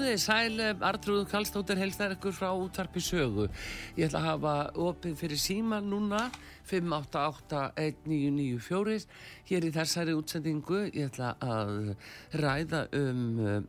[0.00, 0.54] Komið þið sæl,
[0.88, 3.52] Artrúður Kallstóttir helstar ykkur frá útvarpi sögu.
[3.98, 6.32] Ég ætla að hafa opið fyrir síma núna,
[6.70, 9.04] 5881994.
[9.50, 11.92] Hér í þessari útsendingu ég ætla að
[12.32, 13.60] ræða um uh,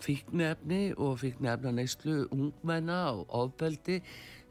[0.00, 4.00] fíknefni og fíknefna neyslu ungmenna og ofbeldi.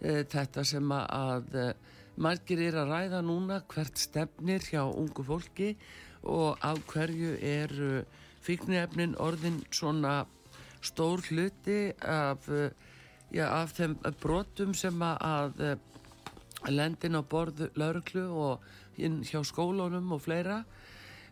[0.05, 1.73] Uh, þetta sem að uh,
[2.21, 5.73] margir er að ræða núna, hvert stefnir hjá ungu fólki
[6.21, 8.05] og á hverju er
[8.45, 10.29] fíknefnin orðin svona
[10.81, 12.45] stór hluti af,
[13.33, 15.79] já, af þeim brotum sem að
[16.67, 20.63] lendin á borðu lauruglu og hjá skólunum og fleira.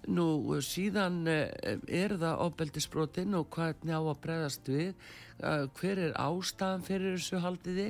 [0.07, 4.93] Nú síðan er það ofbeldisbrotin og hvernig á að bregðast við,
[5.79, 7.87] hver er ástæðan fyrir þessu haldiði,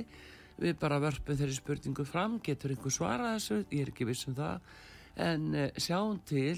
[0.58, 4.34] við bara vörpum þeirri spurningu fram, getur einhver svarað þessu, ég er ekki viss um
[4.38, 4.72] það,
[5.28, 5.46] en
[5.78, 6.56] sjáum til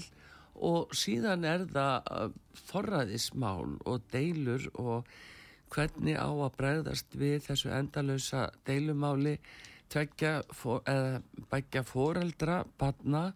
[0.55, 2.35] og síðan er það
[2.67, 5.09] forræðismál og deilur og
[5.71, 9.37] hvernig á að bregðast við þessu endalösa deilumáli
[9.91, 10.41] tveggja
[10.87, 13.31] eða bækja foreldra, barna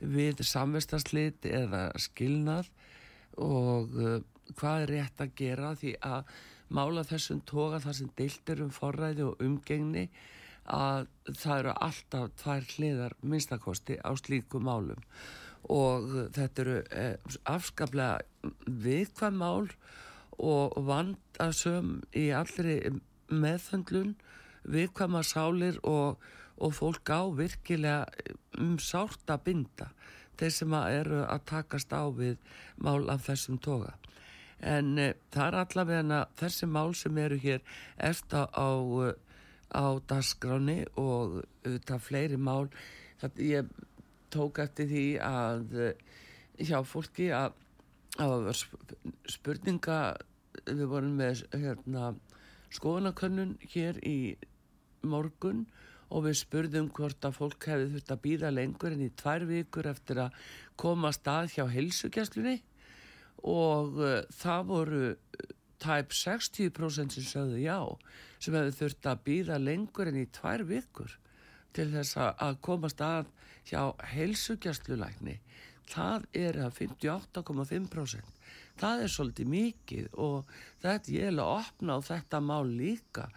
[0.00, 2.68] við samvestaslit eða skilnað.
[3.42, 4.18] Og uh,
[4.54, 5.72] hvað er rétt að gera?
[5.78, 6.34] Því að
[6.76, 10.08] mála þessum toga þar sem deiltir um forræði og umgengni
[10.66, 15.02] að það eru alltaf tvær hliðar minnstakosti á slíku málum
[15.72, 19.70] og þetta eru eh, afskaplega viðkvæm mál
[20.36, 22.78] og vandasöm í allri
[23.32, 24.14] meðföndlun
[24.66, 26.18] viðkvæma sálir og,
[26.58, 28.06] og fólk á virkilega
[28.58, 29.90] um sárt að binda
[30.36, 32.36] þeir sem að eru að takast á við
[32.76, 33.94] mál af þessum toga.
[34.60, 37.62] En e, það er allavega þessi mál sem eru hér
[37.96, 38.68] eftir á,
[39.72, 42.68] á dasgráni og þetta fleiri mál.
[43.20, 43.70] Það ég
[44.36, 45.78] tók eftir því að
[46.62, 47.56] hjá fólki að
[48.16, 48.60] var
[49.28, 49.98] spurninga
[50.64, 52.14] við vorum með hérna,
[52.72, 54.36] skoðanakönnun hér í
[55.06, 55.66] morgun
[56.08, 59.90] og við spurðum hvort að fólk hefði þurft að býða lengur en í tvær vikur
[59.90, 60.40] eftir að
[60.78, 62.56] koma stað hjá heilsugjastlunni
[63.46, 65.02] og uh, það voru
[65.82, 67.78] tæp 60% sem sögðu já
[68.38, 71.18] sem hefði þurft að býða lengur en í tvær vikur
[71.76, 73.28] til þess að koma stað
[73.66, 73.82] hjá
[74.14, 75.40] heilsugjastlulækni
[75.86, 78.36] það er að 58,5%
[78.80, 83.28] það er svolítið mikið og þetta ég er að opna á þetta mál líka.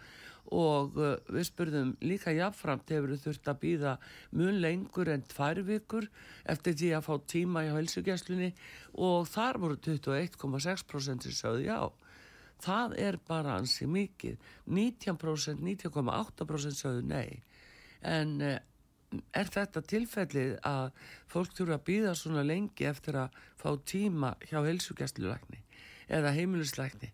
[0.50, 3.92] Og uh, við spurðum líka jáfnframt hefur þau þurft að býða
[4.34, 6.08] mun lengur en tvær vikur
[6.50, 8.48] eftir því að fá tíma í heilsugjastlunni
[8.98, 11.78] og þar voru 21,6% sem sögðu já.
[12.60, 14.40] Það er bara ansi mikið.
[14.68, 17.38] 19%, 19,8% sögðu nei.
[18.02, 18.58] En uh,
[19.34, 20.90] er þetta tilfellið að
[21.30, 25.62] fólk þurfa að býða svona lengi eftir að fá tíma hjá helsugjastlulækni
[26.10, 27.10] eða heimilislækni?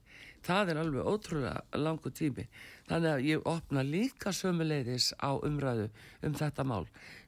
[0.46, 2.44] Það er alveg ótrúlega langu tími.
[2.86, 5.88] Þannig að ég opna líka sömuleiðis á umræðu
[6.22, 6.84] um þetta mál.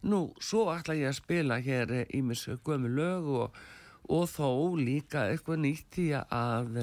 [0.06, 3.58] Nú, svo ætla ég að spila hér í mis gömu lög og,
[4.06, 6.78] og þó líka eitthvað nýtt í að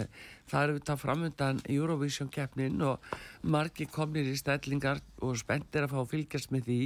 [0.51, 3.07] það eru þetta framöndan Eurovision keppnin og
[3.41, 6.81] margi komnir í stellingar og spenntir að fá fylgjast með því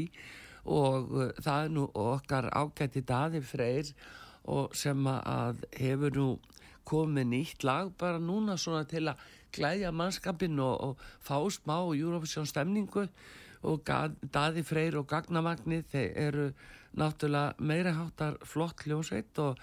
[0.65, 3.91] og uh, það er nú okkar ágætti daði freyr
[4.49, 6.29] og sem að hefur nú
[6.89, 9.21] komið nýtt lag bara núna svona til að
[9.55, 13.07] glæðja mannskapin og, og fá smá Eurovision stemningu.
[13.67, 13.89] Og
[14.31, 16.45] daði freyr og gagnamagnir þeir eru
[16.95, 19.59] náttúrulega meira háttar flott hljósveit og,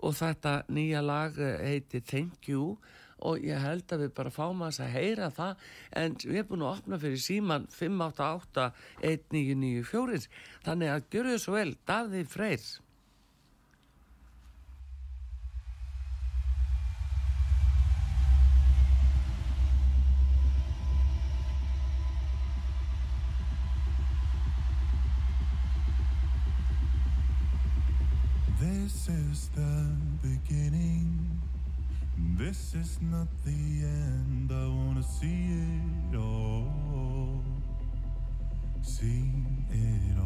[0.00, 2.78] og þetta nýja lag heiti Thank You
[3.24, 5.54] og ég held að við bara fáum að þess að heyra það.
[6.02, 10.28] En við erum búin að opna fyrir síman 5881994
[10.66, 12.64] þannig að gjöru þið svo vel Davíð Freyr.
[28.64, 29.74] This is the
[30.22, 30.83] beginning.
[32.36, 34.50] This is not the end.
[34.50, 35.50] I wanna see
[36.10, 37.44] it all.
[38.82, 39.32] See
[39.70, 40.23] it all.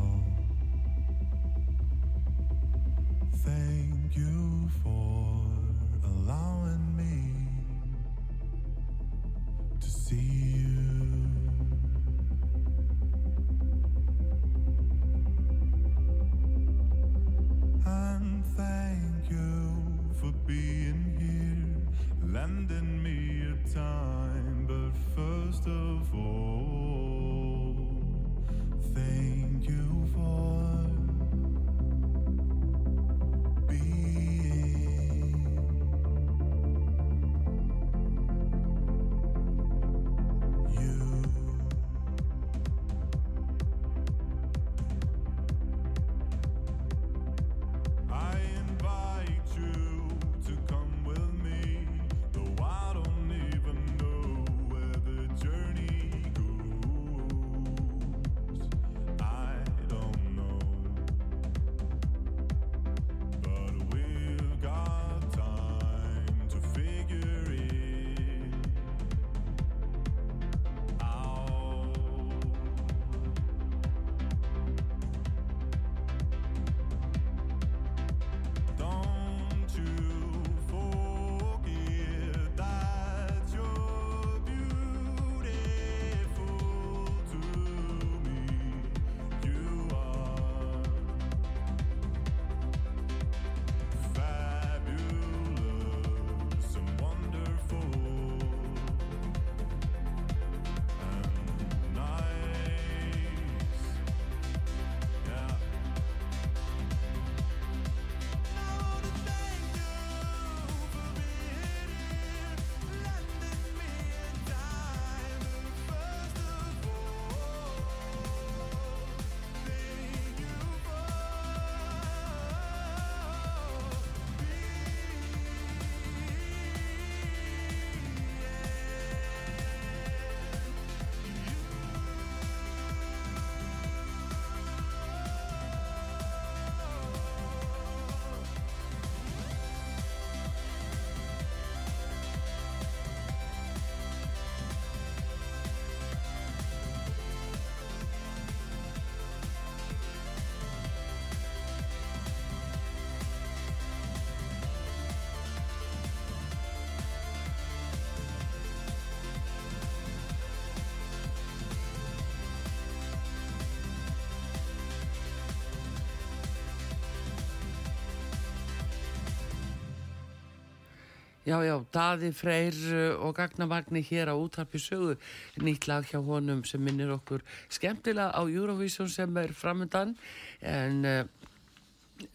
[171.48, 175.16] Já, já, Daði Freyr uh, og Gagnamagni hér á útarpi sögu.
[175.64, 177.40] Nýtt lag hjá honum sem minnir okkur
[177.72, 180.12] skemmtilega á Eurovision sem er framöndan
[180.60, 181.24] en uh,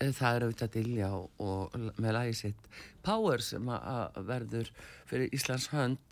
[0.01, 1.69] það er auðvitað Dilja og, og
[2.01, 2.57] með lagi sitt
[3.06, 4.68] Power sem að verður
[5.12, 6.10] fyrir Íslands hönd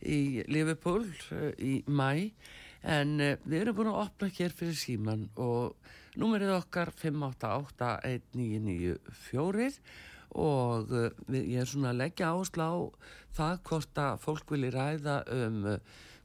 [0.00, 2.32] í Liverpool uh, í mæ
[2.80, 5.76] en uh, við erum búin að opna hér fyrir síman og
[6.16, 9.84] númerið okkar 5881994
[10.38, 10.92] og
[11.28, 12.74] við, ég er svona að leggja áherslu á
[13.36, 15.78] það hvort að fólk vilji ræða um uh,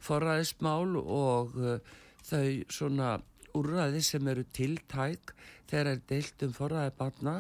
[0.04, 1.80] forræðismál og uh,
[2.28, 3.16] þau svona
[3.58, 5.34] úrræði sem eru tiltæk
[5.70, 7.38] þegar er deilt um forræði barna.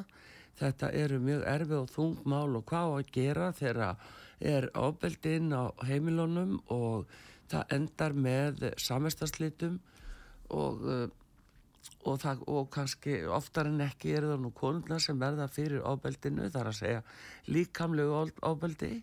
[0.57, 4.07] Þetta eru mjög erfi og þungmál og hvað að gera þegar
[4.41, 7.05] er ábeldinn á heimilunum og
[7.51, 9.77] það endar með samestarslitum
[10.53, 10.83] og
[12.07, 16.49] og, það, og kannski oftar en ekki eru það nú konurna sem verða fyrir ábeldinu,
[16.53, 17.03] þar að segja
[17.51, 18.93] líkamlegu ábeldi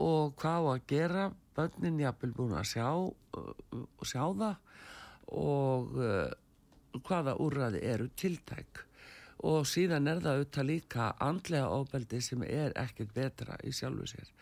[0.00, 1.24] og hvað á að gera?
[1.56, 4.54] Bönnin jafnvel búin að sjá uh, sjá það.
[5.40, 8.84] Og uh, hvaða úrraði eru tiltæk.
[9.50, 14.32] Og síðan er það auðvitað líka andlega ábeldi sem er ekkert betra í sjálfu sér.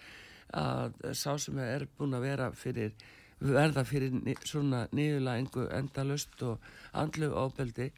[0.58, 2.94] Að sá sem er búin að vera fyrir
[3.40, 4.14] verða fyrir
[4.46, 7.90] svona niðurlægingu endalust og andlu ábeldi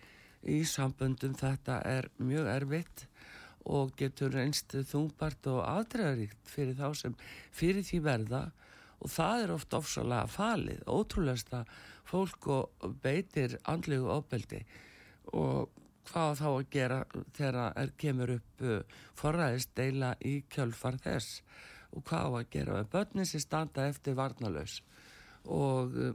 [0.49, 1.37] í samböndum.
[1.37, 3.07] Þetta er mjög erfitt
[3.71, 7.17] og getur reynst þungbart og aðdregaríkt fyrir þá sem
[7.53, 8.45] fyrir því verða.
[9.01, 11.65] Og það er oft ofsalega falið, ótrúlega
[12.05, 14.61] fólk og beitir andlegu ábeldi
[15.37, 15.71] og
[16.11, 16.99] hvað þá að gera
[17.37, 18.81] þegar kemur upp uh,
[19.17, 21.41] forræðist deila í kjölfar þess?
[21.97, 24.81] Og hvað á að gera með börnin sem standa eftir varnalaus
[25.45, 26.13] og uh,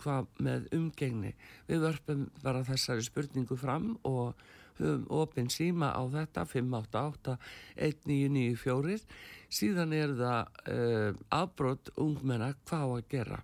[0.00, 1.32] hvað með umgengni.
[1.68, 4.34] Við vörpum bara þessari spurningu fram og
[4.78, 9.00] höfum opinn síma á þetta 588-1994
[9.48, 10.42] síðan er það
[10.72, 13.38] uh, afbrott ungmenna hvað að gera?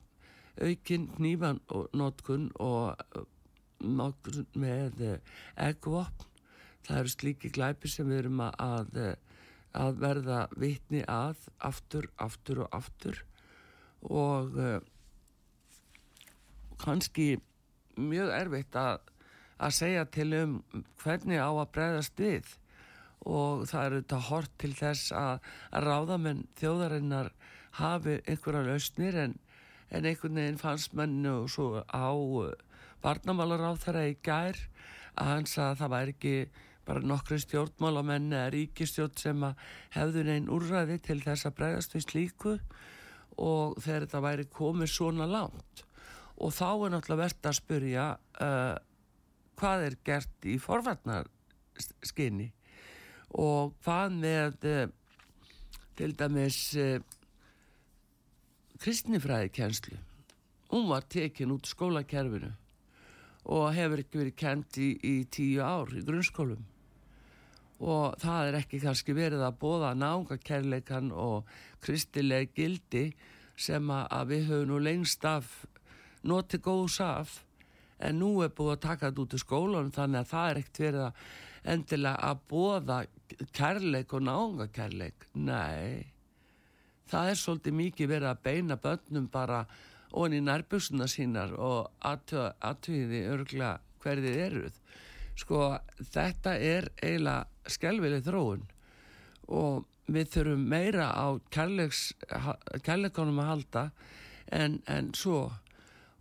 [0.62, 1.08] Aukinn
[1.72, 2.86] og notkun og
[3.16, 3.24] uh,
[3.82, 5.18] notkun með
[5.56, 6.26] eggvopn.
[6.82, 8.88] Það eru slíki glæpi sem við erum að,
[9.78, 13.22] að, verða vitni að aftur, aftur og aftur.
[14.02, 14.58] Og
[16.82, 17.28] kannski
[17.96, 18.98] mjög erfitt að,
[19.62, 20.58] að segja til um
[21.02, 22.50] hvernig á að breyðast við.
[23.22, 27.30] Og það eru þetta hort til þess að, að ráðamenn þjóðarinnar
[27.78, 29.38] hafi einhverja lausnir en,
[29.94, 32.10] en einhvern veginn fannst mennu svo á
[33.02, 34.58] varnamálar á þeirra í gær
[35.14, 36.36] að hans að það væri ekki
[36.86, 39.62] bara nokkru stjórnmálamenn eða ríkistjórn sem að
[39.94, 42.56] hefðu neinn úrræði til þess að breyðast við slíku.
[43.38, 45.84] Og þegar þetta væri komið svona langt
[46.38, 48.76] og þá er náttúrulega verðt að spyrja uh,
[49.60, 52.48] hvað er gert í forvarnarskinni
[53.42, 54.86] og hvað með uh,
[55.98, 56.96] til dæmis uh,
[58.82, 60.00] kristnifræðikenslu
[60.72, 62.54] hún var tekin út skólakerfinu
[63.52, 66.62] og hefur ekki verið kent í, í tíu ár í grunnskólum.
[67.82, 71.48] Og það er ekki kannski verið að bóða náungakærleikan og
[71.82, 73.08] kristileg gildi
[73.58, 75.50] sem að við höfum nú lengst af
[76.28, 77.40] noti góðs af
[78.02, 80.82] en nú er búið að taka þetta út í skólanum þannig að það er ekkert
[80.82, 81.22] verið að
[81.72, 82.98] endilega að bóða
[83.54, 85.28] kærleik og náungakærleik.
[85.38, 86.10] Nei.
[87.10, 89.62] Það er svolítið mikið verið að beina börnum bara
[90.12, 94.76] onni í nærbjöksuna sínar og aðtöðiði örgla hverðið eruð.
[95.38, 95.62] Sko
[96.12, 98.66] þetta er eiginlega skelvileg þróun
[99.52, 103.84] og við þurfum meira á kærleikonum að halda
[104.52, 105.46] en, en svo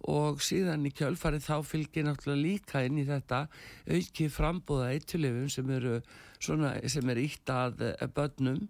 [0.09, 3.45] og síðan í kjölfarið þá fylgir náttúrulega líka inn í þetta
[3.91, 5.99] auki frambúða eitulifum sem eru
[6.41, 7.83] svona, sem er ítt að
[8.15, 8.63] börnum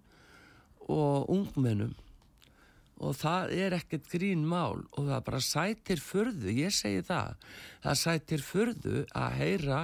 [0.91, 1.93] og ungmennum.
[3.01, 7.47] Og það er ekkert grín mál og það bara sætir fyrðu, ég segi það
[7.81, 9.79] það sætir fyrðu að heyra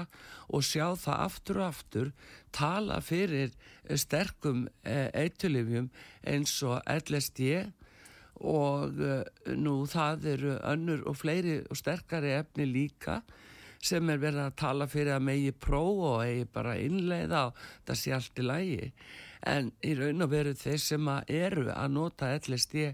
[0.53, 2.11] og sjá það aftur og aftur
[2.53, 3.55] tala fyrir
[3.97, 5.89] sterkum eitulifjum
[6.27, 7.49] eins og LSD
[8.37, 9.01] og
[9.57, 13.21] nú það eru önnur og fleiri og sterkari efni líka
[13.83, 18.01] sem er verið að tala fyrir að megi pró og eigi bara innleiða og það
[18.01, 18.91] sé allt í lægi
[19.47, 22.91] en í raun og veru þeir sem að eru að nota LSD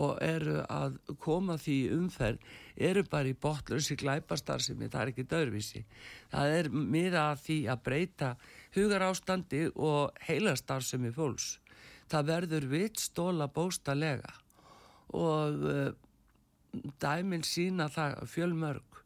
[0.00, 5.82] og eru að koma því umferð eru bara í botlösi glæpastarðsemi, það er ekki dörfísi
[6.30, 8.30] það er miða því að breyta
[8.76, 11.56] hugar ástandi og heilastarðsemi fólks.
[12.10, 14.32] Það verður vitt stóla bóstalega
[15.16, 15.90] og uh,
[17.02, 18.98] dæminn sína það fjölmörg.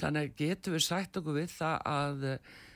[0.00, 2.24] Þannig getur við sætt okkur við það að,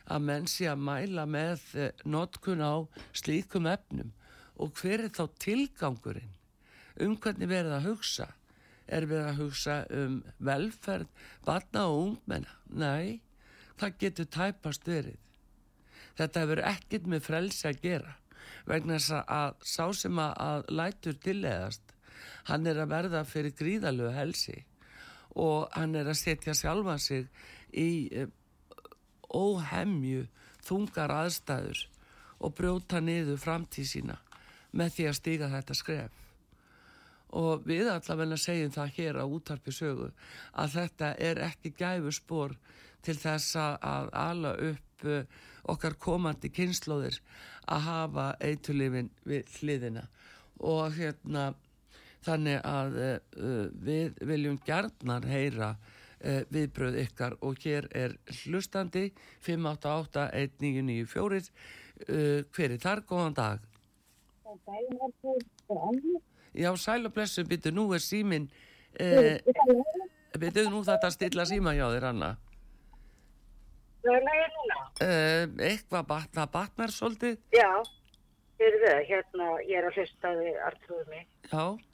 [0.08, 1.64] að menn sé að mæla með
[2.08, 2.74] notkun á
[3.12, 4.12] slíkum efnum.
[4.60, 6.36] Og hver er þá tilgangurinn?
[7.00, 8.28] Um hvernig verið að hugsa?
[8.90, 11.10] Er verið að hugsa um velferð,
[11.46, 12.56] barna og ungmenna?
[12.68, 13.20] Nei,
[13.80, 15.20] það getur tæpast verið.
[16.18, 18.16] Þetta hefur ekkit með frelsi að gera.
[18.68, 21.89] Vegna þess að sá sem að, lætur tilegast
[22.48, 24.58] hann er að verða fyrir gríðalögu helsi
[25.38, 27.28] og hann er að setja sjálfa sig
[27.72, 27.90] í
[28.22, 28.28] uh,
[29.30, 30.26] óhemju
[30.66, 31.84] þungar aðstæður
[32.40, 34.16] og brjóta niður framtíð sína
[34.76, 36.16] með því að stíga þetta skref.
[37.30, 40.08] Og við allavegna segjum það hér á útarpi sögu
[40.58, 42.56] að þetta er ekki gæfu spór
[43.06, 45.22] til þess að ala upp uh,
[45.70, 47.20] okkar komandi kynnslóðir
[47.70, 50.08] að hafa eitulifin við hliðina.
[50.58, 51.52] Og hérna
[52.24, 53.16] þannig að uh,
[53.80, 57.32] við viljum gerðnar heyra uh, viðbröð ykkar.
[57.46, 58.10] Og hér er
[58.42, 59.12] hlustandi
[59.46, 61.44] 588-1994 uh,
[62.54, 63.00] hver er þar?
[63.08, 63.58] Góðan dag.
[66.50, 68.50] Já, sæl og blessu, byttu nú er símin
[70.40, 72.30] byttu nú þetta stilla síma hjá þér Anna.
[74.98, 77.38] Eitthvað batna batnar svolítið?
[77.54, 77.70] Já,
[78.58, 81.89] hérna ég er að hlusta við artrúðum mig Já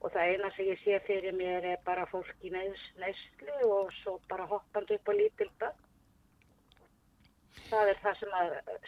[0.00, 4.18] og það eina sem ég sé fyrir mér er bara fólk í neyslu og svo
[4.30, 5.72] bara hoppandi upp á lítilba.
[7.68, 8.38] Það er það sem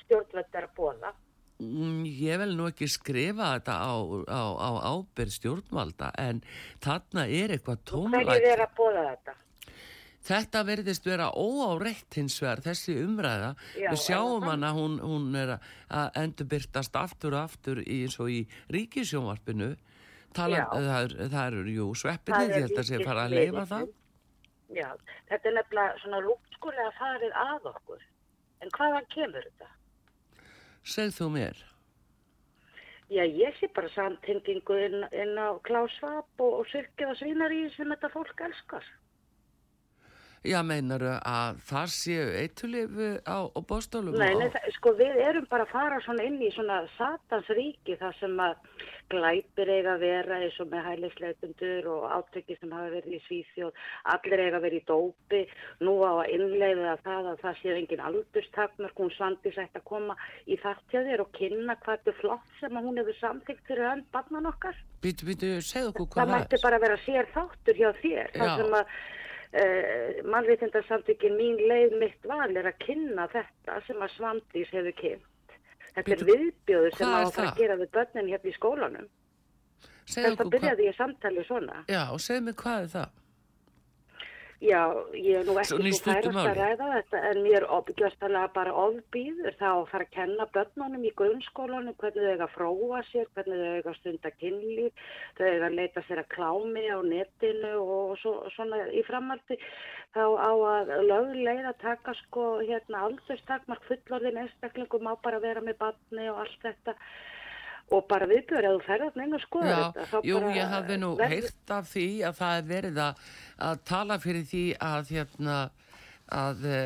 [0.04, 1.10] stjórnvöld er að bóla.
[1.60, 3.92] Mm, ég vil nú ekki skrifa þetta á,
[4.32, 6.40] á, á ábyrð stjórnvalda en
[6.80, 8.30] þarna er eitthvað tónvægt.
[8.30, 9.34] Hvernig er að bóla þetta?
[10.30, 13.54] Þetta verðist vera óáreitt hins vegar, þessi umræða.
[13.76, 15.54] Já, Við sjáum en- hana, hún, hún er
[15.88, 19.74] að endurbyrtast aftur og aftur í, eins og í ríkisjónvarpinu.
[20.36, 20.66] Tala, Já.
[20.70, 23.88] það, er, það eru, jú, sveppinni, ég held að sé fara að leifa það.
[24.70, 24.86] Já,
[25.26, 28.06] þetta er nefnilega svona lúpskulega farið að okkur.
[28.62, 29.70] En hvaðan kemur þetta?
[30.86, 31.64] Segð þú mér.
[33.10, 37.90] Já, ég sé bara samtengingu inn, inn á klásvap og, og syrkið og svínarí sem
[37.90, 38.86] þetta fólk elskar.
[40.40, 42.94] Já, meinaru að það séu eitulif
[43.28, 44.14] á, á bóstólum?
[44.16, 47.98] Nei, nei, það, sko við erum bara að fara svona inn í svona satans ríki
[48.00, 48.54] þar sem að
[49.10, 53.84] glæpir eiga að vera eins og með hælisleitundur og átöki sem hafa verið í Svíþjóð,
[54.14, 55.42] allir eiga að vera í dópi,
[55.84, 60.16] nú á að innleiða það að það séu engin aldurstakmörk, hún svandi sætt að koma
[60.46, 64.04] í þartjaðir og kynna hvað þetta er flott sem að hún hefur samþygt fyrir önn
[64.14, 64.78] barnan okkar.
[65.04, 66.64] Býtu, býtu, segð okkur Það hvað það mætti er.
[66.64, 68.94] bara vera sér þáttur hjá þér, þar sem að
[69.54, 75.56] uh, mannréttindarsamtökin mín leið mitt val er að kynna þetta sem að Svandís hefur kynnt.
[75.94, 79.08] Þetta er viðbjóður sem á að fara að gera við börnin hérna í skólanum.
[80.10, 81.82] Segð Þetta byrjaði ég samtali svona.
[81.90, 83.16] Já, og segð mér hvað er það?
[84.60, 89.54] Já, ég er nú ekki svo færast að ræða þetta en mér obgjöstalega bara ofbýður
[89.56, 93.62] þá að fara að kenna börnunum í grunnskólanum hvernig þau eiga að fróa sér, hvernig
[93.62, 95.06] þau eiga að stunda kynlíf,
[95.38, 99.56] þau eiga að leita sér að klámi á netinu og svo, svona í framaldi
[100.12, 105.80] þá á að lögleið að taka sko hérna aldurstakmark fullorðin einstaklingum má bara vera með
[105.80, 106.98] barni og allt þetta
[107.90, 110.20] og bara viðbjör að þú ferðast neina að skoða Já, þetta.
[110.28, 113.22] jú, ég hafði nú verður- heyrt af því að það er verið að,
[113.70, 115.56] að tala fyrir því að hérna
[116.30, 116.78] að e,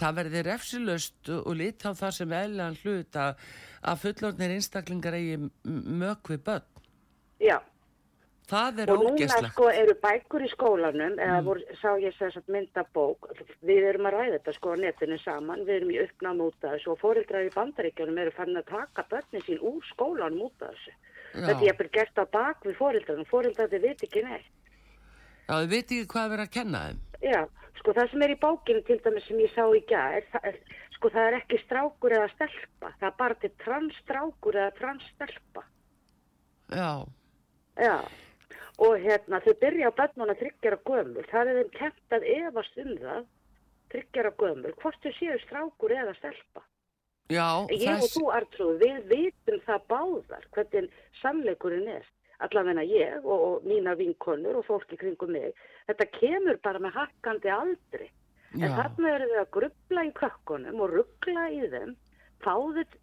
[0.00, 3.46] það verði refsilöst og lit á það sem eðlan hlut að,
[3.82, 5.50] að fullorðnir einstaklingar eigi m-
[6.04, 6.68] mök við börn.
[7.40, 7.56] Já.
[8.50, 9.52] Það er og núna ógeslegt.
[9.54, 11.44] sko eru bækur í skólanum eða Mm.
[11.46, 13.28] voru, sá ég þess að mynda bók
[13.62, 16.72] við erum að ræða þetta sko á netinu saman við erum í uppnámi út af
[16.74, 20.74] þessu og fóreldrar í bandaríkjunum eru fannin að taka börnin sín úr skólanum út af
[20.74, 20.92] þessu
[21.46, 24.50] þetta er bara gert á bak við fóreldrarnum fóreldrarnir veit ekki neitt
[25.50, 26.98] Já, þið veit ekki hvað er verið að kenna þeim.
[27.22, 27.40] já,
[27.78, 30.56] sko það sem er í bókinu til dæmis sem ég sá í gær það er,
[30.94, 35.62] sko það er ekki strákur eða stelpa það er bara til transstrákur eða transstelpa
[36.70, 37.06] Já,
[37.80, 37.96] Já,
[38.80, 42.92] og hérna þau byrja á börnuna þryggjara gömul, það er þeim kent að efast um
[43.02, 43.26] það,
[43.92, 46.64] þryggjara gömul, hvort þau séu strákur eða stelpa.
[47.30, 50.88] já, Ég og þess, þú, Artrúð, við vitum það báðar hvernig
[51.20, 52.08] sannleikurinn er,
[52.40, 55.52] allavegna ég og, og mína vinkonur og fólki kringum mig.
[55.90, 58.08] Þetta kemur bara með hakkandi aldri.
[58.56, 61.92] En já, þarna eru þau að grubla í kökkunum og ruggla í þeim,
[62.40, 62.96] fáðið,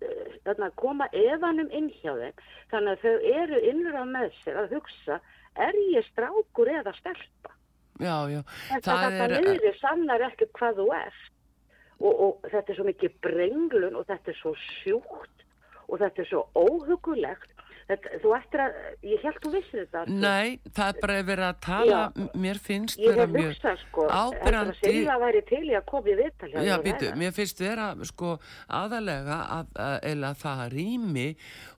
[0.43, 2.45] þarna að koma efanum inn hjá þeim.
[2.73, 5.21] Þannig að þau eru innra með sér að hugsa,
[5.65, 7.53] er ég strákur eða stelpa?
[7.99, 8.41] já, já.
[8.69, 11.23] Þetta er, niðri sannar ekki hvað þú ert.
[11.97, 15.45] Og, og þetta er svo mikið brenglun og þetta er svo sjúkt
[15.87, 17.56] og þetta er svo óhugulegt.
[17.87, 20.01] Þetta, þú ættir að, ég held þú vissir þetta.
[20.11, 22.25] Nei, það er bara verið að tala, Já.
[22.43, 25.77] mér finnst Ég vera hef mjög hugsað sko, heldur að áberandi Silja væri til í
[25.77, 28.33] að koma í viðtal hjá Já, býtu, mér finnst vera sko
[28.81, 31.27] aðalega að, að, eða það rými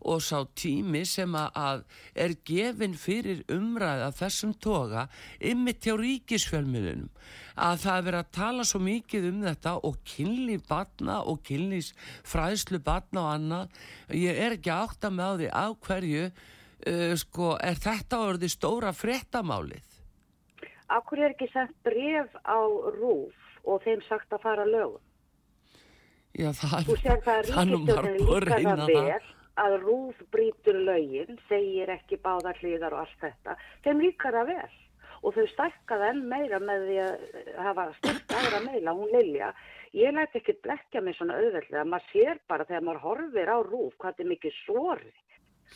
[0.10, 1.86] og sá tími sem að, að
[2.26, 5.06] er gefin fyrir umræða þessum toga
[5.52, 7.14] ymmit hjá ríkisfjölmiðlunum
[7.60, 11.92] að það er verið að tala svo mikið um þetta og kynlíf batna og kynlís
[12.28, 17.14] fræðslu batna og annað ég er ekki að átta með á því af hverju uh,
[17.24, 19.86] sko er þetta orðið stóra fréttamálið
[20.90, 22.58] Akkur er ekki sent bref á
[22.98, 23.36] rúf
[23.70, 25.04] og þeim sagt að fara að lögum?
[26.34, 31.40] Já, það, að það er nú margur líka reyna það vel að rúf brýtur lögin,
[31.50, 33.56] segir ekki báðar hliðar og allt þetta.
[33.84, 34.76] Þeim líka það vel.
[35.24, 39.54] Og þau stækkaði enn meira með því að hafa styrkt aðra meila, hún Lilja.
[39.98, 41.88] Ég læti ekki blekja mig svona auðveldlega.
[41.90, 45.12] Maður sér bara þegar maður horfir á rúf hvað þetta er mikið sori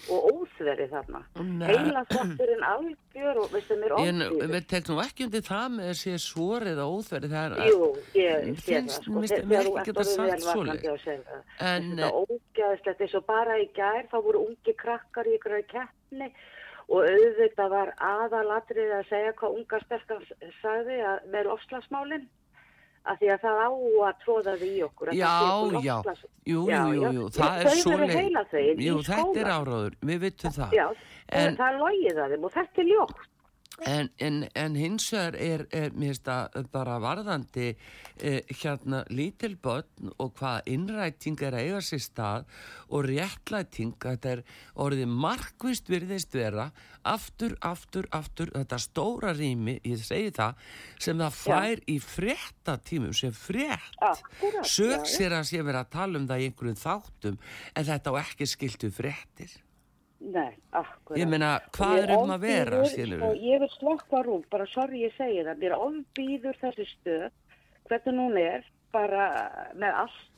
[0.09, 1.19] og óþveri þarna.
[1.67, 4.53] Heila þátturinn algjör og veistu mér En ofbýður.
[4.55, 8.47] við teknum ekki undir það með að sé svorið og óþverið það er Jú, ég
[8.63, 9.13] sé það, sko,
[9.51, 11.45] mér ekki orðin sagt það.
[11.59, 15.59] En, Þetta er ógæðislegt, eins og bara í gær, þá voru ungi krakkar í ykkur
[15.69, 16.31] keppni
[16.89, 20.23] og auðvitað var aðalatrið að segja hvað unga stelkan
[20.61, 22.25] sagði að með lofslagsmálinn,
[23.03, 23.69] að því að það á
[24.07, 25.13] að tróða því okkur.
[25.13, 25.33] Já,
[25.83, 25.97] já,
[26.47, 30.55] jú, Já, jú, jú, jú, það er heilaþvegin í Jú, þetta er áráður, við vitum
[30.55, 30.75] það.
[30.79, 30.87] Já,
[31.33, 33.29] En- það er logið að þeim og þetta er ljótt.
[33.81, 37.71] En, en, en hins vegar er, er mér finnst að bara varðandi
[38.21, 42.45] eh, hérna lítil börn og hvað innræting er að eiga sér stað
[42.93, 44.43] og réttlæting, þetta er
[44.85, 46.69] orðið markvist virðist vera
[47.01, 50.63] aftur, aftur, aftur, þetta stóra rými, ég segi það,
[51.01, 55.03] sem það fær í fréttatímum sem já, já.
[55.03, 57.41] sér að sé verið að tala um það í einhverjum þáttum
[57.73, 59.61] en þetta á ekki skiltu fréttir.
[60.23, 61.17] Nei, akkurat.
[61.19, 63.25] Ég meina, hvað er um að vera, skilurðu?
[63.25, 67.25] sko, Ég vil slokka rúm, bara sorry ég segi það, mér ofbýður þessi stöð,
[67.89, 69.25] hvernig hún er, bara
[69.75, 70.29] með allt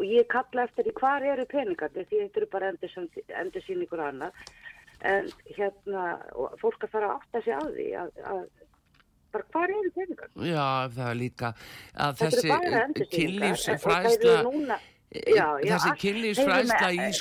[0.00, 4.42] og ég kalla eftir því hvar eru peningarnir því þetta eru bara endur síningur annað
[5.12, 6.04] en hérna
[6.62, 8.42] fólk að fara að átta sig á því að, að
[9.34, 11.52] bara hvar eru peningarnir Já, það er líka
[12.06, 12.56] að þessi
[13.16, 14.80] kynlífsfræðsla
[15.12, 17.12] núna- eh, Já, já, þessi eru í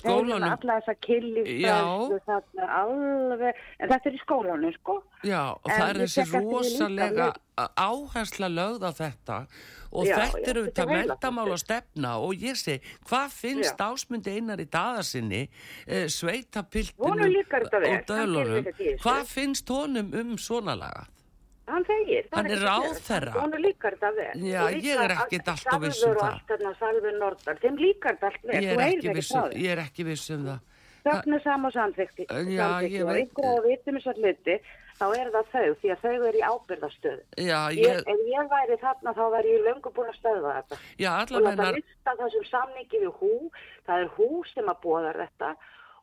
[0.42, 5.04] með alla þessa kynlífsfræðslu þarna alveg, en þetta er í skólanum sko.
[5.24, 7.34] Já, og En það er þessi rosalega
[7.78, 9.48] áhersla lögð á þetta.
[9.94, 12.18] Og Já, þetta já, eru þetta mentamála stefna.
[12.24, 13.92] Og ég segi, hvað finnst Já.
[13.92, 15.50] ásmundi einar í daðasinni
[15.86, 18.98] eh, Honum sveitapiltinu og dölunum?
[19.04, 21.08] hvað finnst honum um svona laga?
[21.72, 22.26] Hann segir.
[22.30, 23.32] það Hann er að gera.
[23.38, 24.34] Honum líkar þetta vel.
[24.52, 26.34] Já, Og ég er ekkert að- alltaf viss um Salvur og það.
[26.34, 28.62] allt þarna, Salvur Nordal, þeim líkar þetta allt vel.
[28.62, 29.64] Ég er ekki ekki viss frá um, því.
[29.66, 30.60] ég er ekki viss um það
[31.02, 32.26] Þögnu sama samþykti.
[32.30, 34.56] Já, ég og veit- einhverja að vitum þessar hluti,
[35.02, 37.24] þá er það þau, því að þau eru í ábyrðastöðu.
[37.42, 40.78] Já, Ég, ef ég væri þarna þá væri ég löngu búin að stöðva þetta.
[41.02, 43.52] já, og allavega láta lista þessum samningi við hú,
[43.88, 45.56] það er hú sem að bóða þetta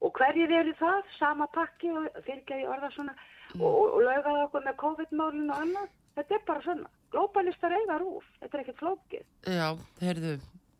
[0.03, 3.15] og hverjir eru það, sama pakki og fyrirgeði orða svona
[3.55, 3.65] Mm.
[3.65, 8.31] og, og, laugaði okkur með COVID-málinu og annað, þetta er bara svona, globalistar eiga rúf,
[8.43, 9.27] þetta er ekkert flókið.
[9.49, 9.69] Já,
[10.05, 10.33] heyrðu,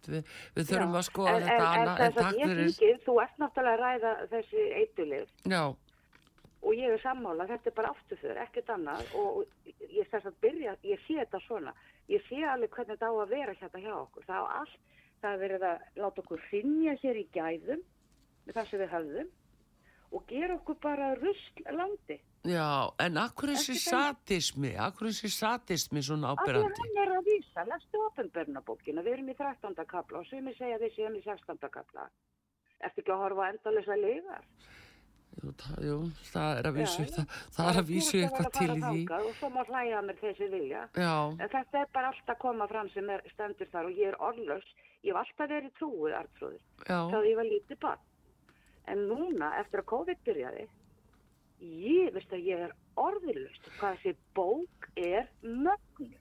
[0.09, 2.73] við, við þurfum Já, að skoða en, þetta en, annað, en, en takk ég fyrir,
[2.73, 5.63] þingið, þú ert náttúrulega að ræða þessi eitulif já,
[6.59, 9.11] og ég er sammála, þetta er bara afturför, ekkert annað.
[9.17, 11.75] Og og ég þess að byrja, ég sé þetta svona,
[12.11, 14.81] ég sé alveg hvernig þetta á að vera hérna hjá okkur, það á allt,
[15.23, 17.85] það er verið að láta okkur hrinja hér í gæðum
[18.47, 19.31] með það sem við höfðum
[20.09, 22.19] og gera okkur bara rusl landi.
[22.45, 24.07] Já, en akkur þessi Ekki það.
[24.07, 26.81] satismi, akkur þessi satismi svona að ábyrrandi?
[26.87, 29.85] hann er að vísa, lestu opinbernabókina, við erum í 13.
[29.87, 31.69] kapla og sumi segja við séum í 16.
[31.71, 32.09] kapla.
[32.81, 34.45] Ertu ekki að horfa á endalisa liðar?
[35.39, 35.97] Jú, það, jú,
[36.33, 39.03] það er að vísu, Já, það, það er að vísu eitthvað til í því.
[39.19, 40.81] Og svo má hlæja mér þessi vilja.
[40.99, 44.09] Já, En þetta er bara allt að koma fram sem er stendur þar og ég
[44.13, 44.67] er orðlaus.
[45.07, 48.01] Ég hef alltaf verið trúið, Artrúður, þá ég var lítið barn.
[48.89, 50.65] En núna, eftir að COVID byrjaði,
[51.61, 56.17] ég, veist að ég er orðlaust hvað þessi bók er mögnur.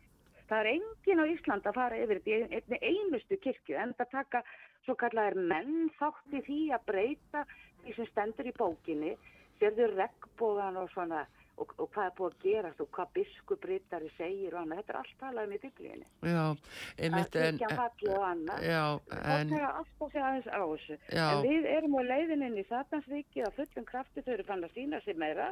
[0.48, 4.44] Það er enginn á Ísland að fara yfir þetta í einustu kirkju en það taka
[4.86, 7.44] svo kallar menn þátt í því að breyta
[7.84, 9.18] því sem stendur í bókinni,
[9.60, 11.26] sérðu regnbóðan og svona
[11.58, 14.82] og, og hvað er búið að gerast og hvað biskupritari segir og annað.
[14.82, 16.08] Þetta er allt talað um í biblíunni.
[16.22, 18.68] já, Að einmitt, en, kirkjan falli og annað.
[18.68, 18.84] já,
[19.18, 21.00] En, en, það er alltaf sig aðeins á þessu.
[21.18, 21.26] Já.
[21.32, 24.78] En við erum á leiðin inn í Satansríki að fullum krafti þau eru fann að
[24.78, 25.50] sína sig meira.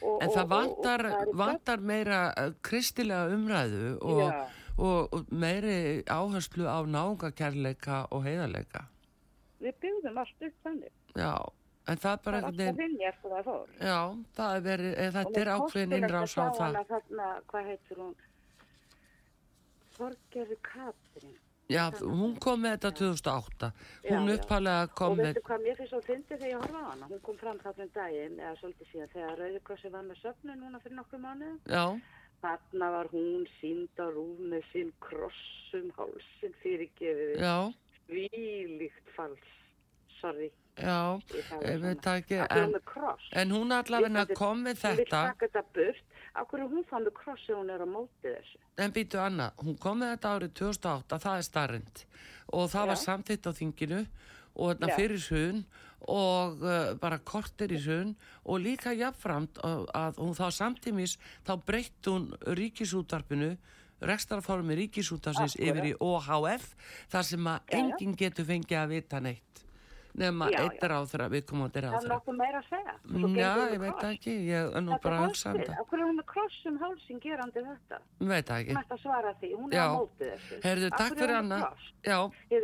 [0.00, 1.02] Og, en það vantar,
[1.36, 4.38] vantar meira uh, kristilega umræðu og, Já.
[4.80, 8.86] og, og meiri áherslu á náungakærleika og heiðarleika.
[9.60, 10.94] Við byggðum allt upp þannig.
[11.20, 11.34] Já,
[11.88, 13.68] en það er Það bara er einhvern alltaf veginn, vinni eftir það fór.
[13.80, 14.00] já,
[14.36, 16.60] það er verið, eh, Og þetta er ákveðin að innrás á sjá það.
[16.66, 18.14] hana Þarna, hvað heitir hún?
[19.96, 21.38] Þorgerði Katrin.
[21.70, 23.68] Já, hún kom með þetta 2008.
[24.08, 26.88] Hún uppalega kom og með, veistu hvað mér finnst svo fyndið þegar ég horfa á
[26.90, 27.06] hana?
[27.12, 30.80] Hún kom fram þarna um daginn, eða svolítið síðan, þegar Rauðikrossi var með söfnu núna
[30.82, 31.60] fyrir nokkuð mánuðum.
[31.70, 31.84] já,
[32.40, 37.38] Þarna var hún sínd á rúf með sinn krossum hálsinn fyrirgefið.
[37.38, 37.72] já,
[38.08, 39.46] Svílíkt fals.
[40.20, 40.50] Sorry.
[40.82, 40.98] Já,
[41.66, 42.74] Ég veit það ekki, en,
[43.42, 46.06] en hún allavega kom með Hún vil þetta, taka þetta burt.
[46.30, 48.58] Er hún þá með kross ef hún er á móti þessu?
[48.80, 52.04] en býtu Anna, hún kom með þetta árið 2008, það er starrend
[52.50, 53.04] og það var Já.
[53.04, 54.00] samþitt á þinginu
[54.54, 55.64] og þarna fyrir sun
[56.10, 58.14] og uh, bara kortir í sun
[58.44, 63.52] og líka jafnframt að, hún þá samtímis, þá breytt hún ríkisútarpinu
[64.00, 66.70] rekstrarformi ríkisútarsins yfir í OHF
[67.12, 69.64] þar sem að enginn getur fengið að vita neitt
[70.18, 72.94] nema eitt ráðra, viðkomandi Það er ráðra nokkuð meira að segja.
[73.40, 75.84] Já, ég veit það ekki, ég er nú Þetta bara að er hugsa um það.
[75.90, 77.96] hverju er hún með krossum hálsinn gerandi þetta?
[78.32, 78.74] Veit það ekki.
[78.80, 79.50] Ætti að svara því.
[79.60, 80.54] Hún er á móti þessu.
[80.64, 81.58] Heyrðu, Af takk fyrir er Anna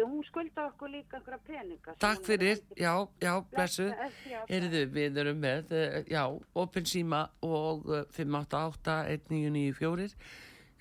[0.07, 1.91] hún skulda okkur líka einhverja peninga.
[1.91, 3.87] sem takk er fyrir, að- já, já, blessu
[4.51, 6.23] Heyrðu, við erum með, eh, já,
[6.55, 10.15] opin síma og eh, 588-1994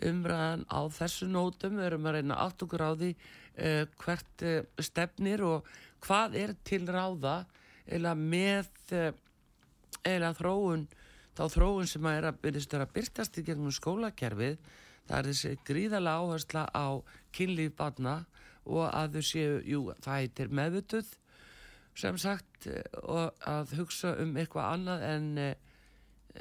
[0.06, 4.44] umræðan á þessu nótum við erum að reyna allt okkur á því uh, hvert
[4.84, 5.64] stefnir og
[6.06, 7.44] hvað er til ráða
[7.86, 8.70] eða með
[10.06, 10.88] eða þróun
[11.36, 14.58] þá þróun sem að er að byrjast að byrtast í gegnum skólakerfið?
[15.06, 16.88] Það er þessi gríðalega áhersla á
[17.36, 18.16] kynlíf barna
[18.66, 21.12] og að þau séu, jú, það heitir meðvituð
[21.96, 25.54] sem sagt eh, og að hugsa um eitthvað annað en, eh,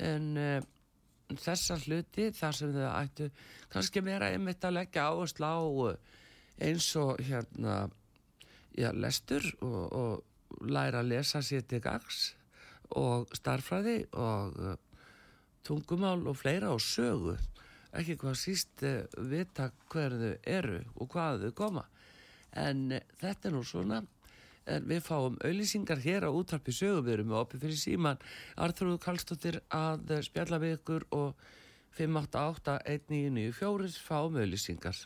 [0.02, 0.30] en
[1.40, 3.28] þessa hluti þar sem þau ættu
[3.72, 6.00] kannski meira einmitt að leggja áherslu á eh,
[6.68, 7.84] eins og hérna
[8.78, 10.24] já, lestur og, og
[10.70, 12.34] læra að lesa sér til gags
[12.94, 14.76] og starfræði og uh,
[15.66, 17.36] tungumál og fleira og sögu
[17.94, 18.90] ekki hvað síst uh,
[19.30, 21.84] vita hver þau eru og hvað þau koma.
[22.52, 23.98] En uh, þetta er nú svona,
[24.70, 28.22] en við fáum auðlýsingar hér á útvarpi sögumverum og opið fyrir síman
[28.56, 31.28] Arþrúðu Kallstóttir að spjalla við ykkur og
[31.98, 34.96] 588-1994 fáum auðlýsingar.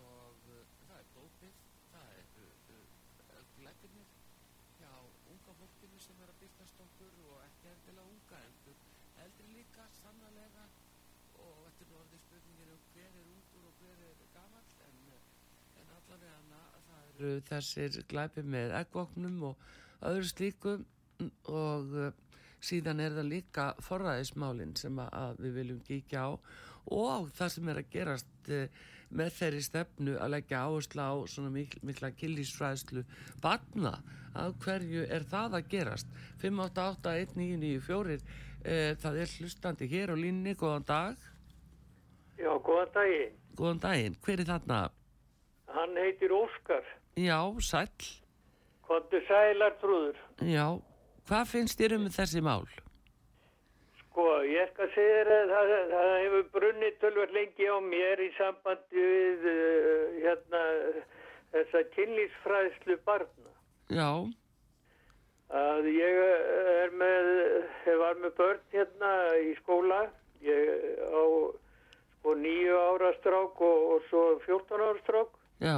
[0.00, 1.60] Og uh, það er dópið
[1.92, 4.08] það er glæpinir
[4.78, 4.92] hjá
[5.34, 8.80] unga fólkinu sem er að byrtast okkur og ekki endilega unga endur
[9.24, 10.64] eldri líka sannlega
[11.42, 14.98] og þetta er orðið spurningir um hver er ungur og hver er gamall en,
[15.82, 19.70] en allavega hana það eru þessir glæpi með eggvoknum og
[20.10, 20.76] öðru slíku
[21.52, 21.96] og
[22.62, 26.30] síðan er það líka forræðismálin sem að við viljum kíkja á
[26.90, 28.64] og það sem er að gerast uh,
[29.12, 33.04] með þeirri stefnu að leggja áherslu á svona mikla, mikla killísfræðslu
[33.44, 33.98] batna
[34.32, 40.88] að hverju er það að gerast 5881994 uh, það er hlustandi hér á línni, góðan
[40.88, 41.28] dag
[42.40, 43.36] Já, góðan daginn.
[43.58, 44.80] góðan daginn, hver er þarna?
[45.72, 46.84] Hann heitir Óskar.
[47.16, 48.22] Já, sæll
[48.82, 50.16] Kontu sælar trúður.
[50.44, 50.66] Já,
[51.28, 52.66] hvað finnst þér um þessi mál?
[54.12, 58.26] Sko, ég skal segja þér að það, það hefur brunnið tölvar lengi á mér í
[58.36, 60.60] sambandi við uh, hérna
[61.54, 63.54] þessa kynlísfræðslu barna.
[63.88, 64.10] Já,
[65.52, 67.26] Að ég eh, er með,
[67.84, 70.06] ég var með börn hérna í skóla.
[70.40, 71.24] Ég á
[72.22, 75.36] sko nýju ára strák og, og svo 14 ára strák.
[75.60, 75.76] já,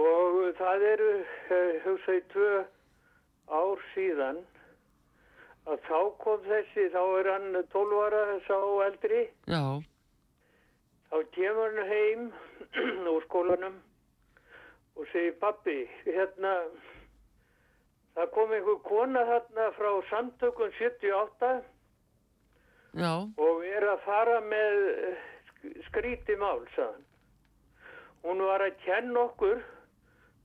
[0.00, 1.10] Og það eru,
[1.50, 2.62] eh, hugsa ég, tvö
[3.50, 4.38] ár síðan
[5.68, 9.62] að þá kom þessi, þá er hann 12 ára sá eldri, já,
[11.10, 12.24] þá kemur hann heim
[13.14, 13.76] úr skólanum
[14.96, 16.54] og segir pappi, hérna,
[18.16, 21.52] það kom einhver kona þarna frá samtökun 78
[23.00, 25.20] já, og er að fara með eh,
[25.52, 27.04] sk- skrítið mál, sagðan.
[28.24, 29.62] Hún var að kenna okkur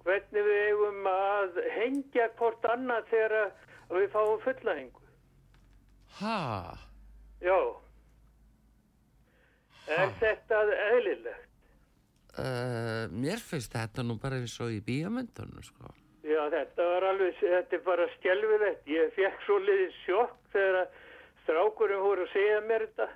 [0.06, 3.50] hvernig við eigum að hengja hvort annað þegar
[3.92, 5.02] við fáum fullahengu.
[6.20, 6.78] Ha,
[7.42, 7.58] Já.
[9.88, 10.14] Er Ha.
[10.20, 11.44] þetta eðlilegt?
[12.40, 15.92] uh, mér finnst þetta nú bara eins og í bíamöndunum, sko.
[16.26, 18.88] Já, þetta var alveg, þetta er bara skjelvilegt.
[18.90, 20.88] Ég fekk svo liðið sjokk þegar
[21.44, 23.08] strákurinn voru að segja mér þetta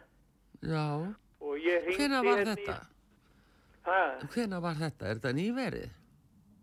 [0.62, 0.86] Já,
[1.42, 2.78] og ég hvena var hérna í- þetta?
[3.90, 4.02] Ha?
[4.36, 5.06] Hvena var þetta?
[5.10, 5.90] Er þetta nýverið?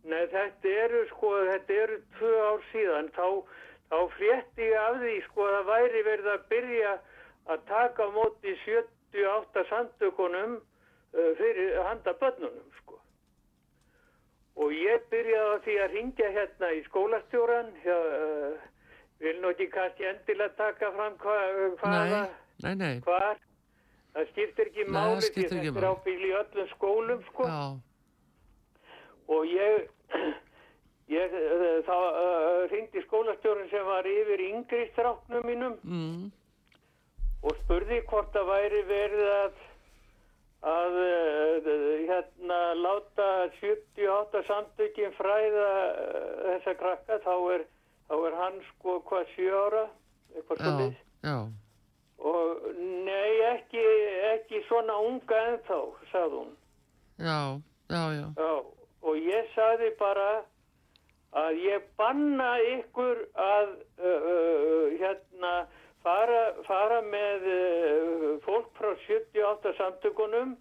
[0.06, 3.26] Nei, þetta eru sko, þetta eru tvö ár síðan, þá,
[3.90, 6.94] þá frétti ég af því sko að það væri verið að byrja
[7.54, 13.00] að taka á móti 78 samtökunum uh, fyrir handa börnunum sko.
[14.56, 18.56] Og ég byrjaði á því að ringja hérna í skólastjóran, uh,
[19.22, 21.36] vil nú ekki kannski endilega taka fram hva,
[21.82, 22.22] hvaða,
[22.64, 23.38] Nei, nei, nei, hvar,
[24.16, 27.48] það skiptir ekki máli því þetta er ábyggilega í öllum skólum sko.
[27.52, 27.62] Já,
[29.36, 29.88] og ég,
[31.12, 36.24] ég eh, þá uh, ringdi skólastjórun sem var yfir yngri stráknum mínum mm,
[37.46, 39.64] og spurði hvort það væri verið að
[40.66, 41.68] að uh,
[42.08, 43.28] hérna láta
[43.60, 47.20] 78 samtökin fræða uh, þessa krakka.
[47.22, 47.66] Þá er,
[48.08, 49.84] þá er hann sko hvað 7 ára
[50.34, 50.98] eitthvað svolítið
[52.26, 52.66] og
[53.06, 53.82] nei ekki,
[54.32, 56.52] ekki svona unga ennþá sagði hún.
[57.20, 57.40] Já,
[57.92, 58.52] já, já, Já,
[59.06, 60.28] og ég sagði bara
[61.32, 65.54] að ég banna ykkur að uh, uh, hérna
[66.04, 70.54] fara, fara með uh, fólk frá 78 samtökunum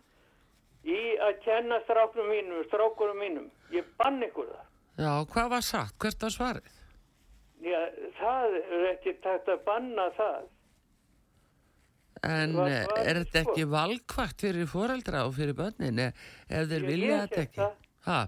[0.85, 3.47] í að kenna strákunum mínum, strákunum mínum.
[3.73, 4.65] Ég bann ykkur það.
[5.01, 5.95] já, hvað var sagt?
[6.01, 6.71] Hvert var svarið?
[7.65, 7.79] Já,
[8.19, 10.43] það er ekki tægt að banna það.
[12.25, 13.51] En Hvað eh, svarið, er þetta sko?
[13.51, 16.13] ekki valkvægt fyrir foreldra og fyrir börnin eh,
[16.49, 17.59] ef þeir Ég- vilja ég þetta ekki?
[17.61, 17.73] það.
[18.07, 18.19] Ha,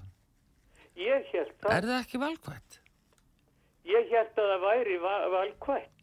[0.97, 1.71] Ég held það.
[1.77, 2.79] er það ekki valkvægt?
[3.87, 5.93] Ég held að það væri va valkvætt.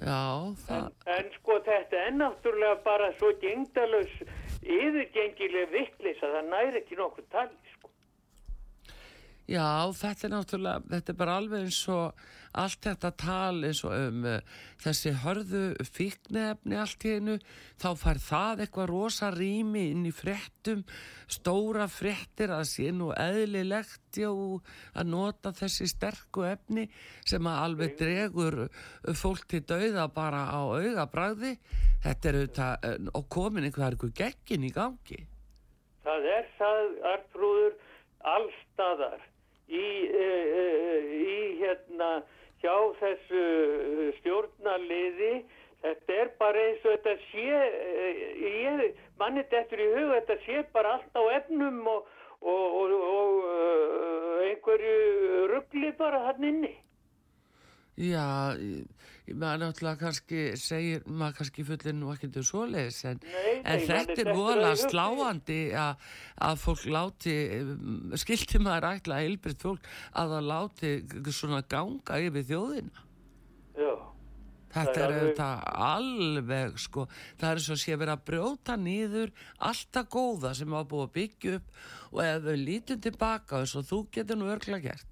[0.00, 0.20] Já,
[0.64, 4.12] það, En, en sko þetta er náttúrulega bara svo gengdalus
[4.64, 7.90] yfirgengileg vittlis að það næri ekki nokkuð tali sko.
[9.50, 9.66] Já,
[10.00, 12.24] þetta er náttúrulega, þetta er bara alveg eins og
[12.58, 14.40] allt þetta tal eins og um uh,
[14.82, 17.36] þessi hörðu fíknefni allt í einu,
[17.78, 20.82] þá fær það eitthvað rosa rými inn í fréttum,
[21.30, 26.88] stóra fréttir að sé nú eðlilegt já, að nota þessi sterku efni
[27.28, 28.70] sem að alveg dregur uh,
[29.14, 31.56] fólk til dauða bara á augabræði,
[32.02, 35.22] þetta er auðvitað, uh, og komin einhver, einhver geggin í gangi.
[36.00, 37.74] Það er það, Artrúður,
[38.26, 39.20] allstaðar
[39.70, 42.10] í, uh, í hérna
[42.60, 45.32] hjá þessu eh, stjórnarliði.
[45.80, 50.64] Þetta er bara eins og þetta sé, uh, ég, manni dettur í huga, þetta sé
[50.74, 52.10] bara allt á efnum og,
[52.44, 56.74] og, og, og uh, einhverju ruggli bara hann inni.
[58.00, 58.56] Já,
[59.28, 64.16] maður náttúrulega kannski segir, maður kannski fullir nú ekkert um svoleiðis en, Nei, en þetta
[64.24, 64.80] er hug.
[64.80, 66.06] sláandi að,
[66.48, 67.34] að fólk láti,
[68.22, 70.94] skilti maður ætla að heilbritt fólk að það láti
[71.36, 73.04] svona ganga yfir þjóðina.
[73.76, 73.92] Já,
[74.70, 77.06] Þetta er auðvitað alveg sko,
[77.40, 79.32] það er svo sé verið að brjóta nýður
[79.66, 81.80] alltaf góða sem hafa búið að byggja upp
[82.12, 85.09] og ef við lítum tilbaka eins og þú getur nú örglega gert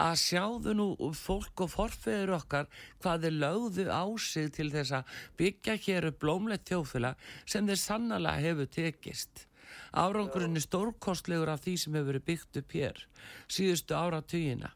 [0.00, 0.86] að sjáðu nú
[1.18, 2.68] fólk og forfeður okkar
[3.02, 7.80] hvað þeir lögðu á sig til þess að byggja hér upp blómlegt þjófélag sem þeir
[7.82, 9.46] sannlega hefur tekist.
[9.94, 13.04] Árangurinn er stórkostlegur af því sem hefur verið byggt upp hér
[13.48, 14.74] síðustu áratugina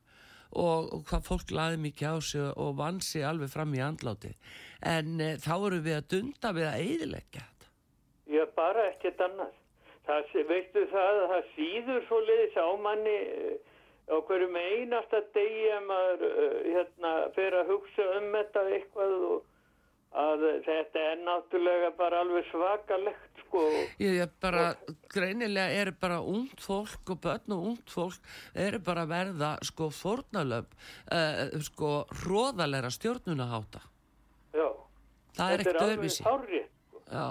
[0.56, 4.32] og, og hvað fólk laði mikið á sig og vann sig alveg fram í andláti
[4.80, 7.58] en e, þá eru við að dunda við að eiðilegja þetta
[8.32, 9.54] ég bara ekkert annað.
[10.08, 12.68] Það, veistu það að það síður svo leiðis á
[14.08, 19.14] eh, á hverjum einasta degi að maður eh, hérna, fer að hugsa um þetta eitthvað
[19.28, 19.46] og
[20.18, 23.64] að þetta er náttúrulega bara alveg svakalegt sko.
[24.00, 24.70] ég er bara,
[25.12, 30.72] greinilega eru bara ungt fólk og börn og ungt fólk eru bara verða sko fórnalöf
[31.12, 33.84] uh, sko hróðalega stjórnunaháta
[34.56, 34.68] Já.
[35.36, 36.72] það er Þetta ekkert alveg öðruvísi hárrétt,
[37.12, 37.28] já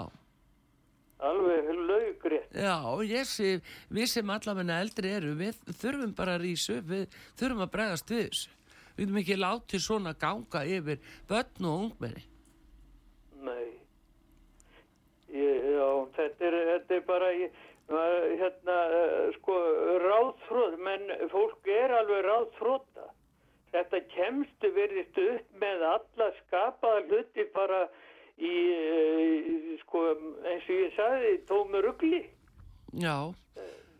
[1.18, 2.54] alveg laugrétt.
[2.54, 3.58] Já, ég sé,
[3.90, 8.24] við sem allavegna eldri eru, við þurfum bara að rísu, við þurfum að bregðast við
[8.28, 8.54] þessu.
[8.96, 12.24] Við þurfum ekki látið svona ganga yfir börn og ungmenni.
[13.46, 13.66] Nei.
[15.34, 19.60] Ég, já, þetta er, þetta er bara, ég, hérna, eh, sko,
[20.06, 23.12] ráðfróð, menn fólk er alveg ráðfróta.
[23.68, 27.82] Þetta kemstu verðist upp með alla skapaða hluti bara
[28.38, 30.04] í, eh, sko,
[30.46, 32.24] eins og ég sagði, tómi ruggli.
[32.98, 33.34] Já,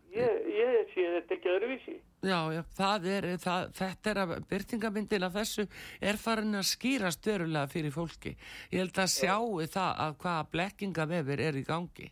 [0.09, 1.95] Ég, ég sé þetta ekki öðruvísi.
[2.25, 5.65] já, já, það er, það, þetta er að byrtingamyndin af þessu
[6.01, 8.33] er farin að skýrast verulega fyrir fólki.
[8.73, 12.09] Ég held að sjáu það að hvaða blekkingavefir er í gangi.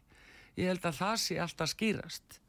[0.58, 2.40] Ég held að það sé alltaf skýrast.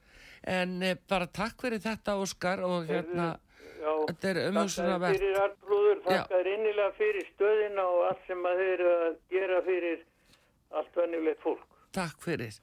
[0.44, 3.38] En e, bara takk fyrir þetta, Óskar, og hérna,
[3.78, 5.14] Já, Þetta er þakka umhugsunarvert.
[5.14, 6.02] þér fyrir Artrúður, Já.
[6.08, 9.98] þakka þér innilega fyrir stöðina og allt sem að þeir eru að gera fyrir
[10.80, 11.62] allt vennilegt fólk.
[11.92, 12.54] Takk fyrir,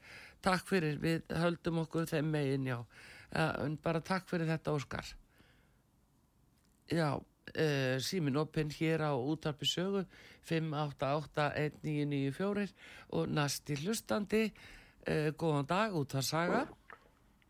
[0.46, 2.80] takk fyrir, við höldum okkur þeim megin, já.
[3.36, 5.06] En bara takk fyrir þetta, Óskar.
[6.92, 10.06] Já, uh, símin opinn hér á útarpi sögu,
[10.46, 12.70] 5881994
[13.10, 14.52] og næsti hlustandi,
[15.10, 16.62] uh, góðan dag, út að saga.
[16.62, 16.68] Uh,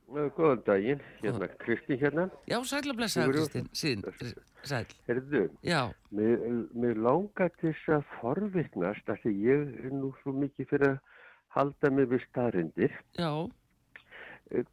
[0.07, 2.27] Góðan daginn, hérna Kristi hérna.
[2.47, 3.23] Já, sæl að blessa.
[3.25, 4.03] Kristinn, sín,
[4.63, 4.85] sæl.
[5.07, 5.47] Herðu,
[6.13, 6.43] mér,
[6.77, 10.99] mér langar til þess að forvitnast að ég er nú svo mikið fyrir að
[11.57, 12.93] halda mig við staðrindir.
[13.17, 13.31] já,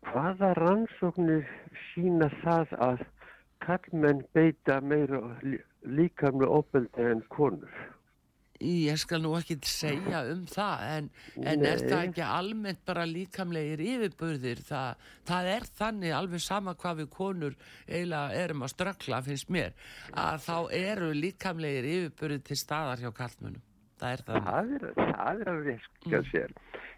[0.04, 1.46] Hvaða rannsóknir
[1.94, 3.04] sína það að
[3.64, 7.72] kallmenn beita meira lí- líkamlega óbeldi en konur?
[8.62, 11.10] Ég skal nú ekki segja um það, en,
[11.42, 14.62] en er það ekki almennt bara líkamlegir yfirburðir?
[14.68, 19.76] Það, það er þannig alveg sama hvað við konur eiginlega erum að ströggla, finnst mér,
[20.12, 23.68] að þá eru líkamlegir yfirburðir til staðar hjá kallmönnum.
[24.02, 24.24] Það er.
[24.26, 24.40] Það
[24.98, 26.48] það er alveg skal segja.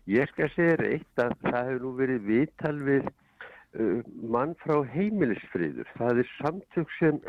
[0.08, 4.00] Ég skal segja þér eitt að það hefur nú verið viðtal við uh,
[4.36, 5.90] mann frá heimilisfriður.
[5.98, 7.20] Það er samtök sem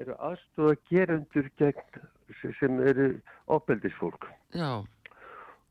[0.00, 2.02] eru aðstóða gerendur gegn
[2.58, 3.12] sem eru
[3.46, 4.28] opbeldisfólk.
[4.54, 4.84] Já,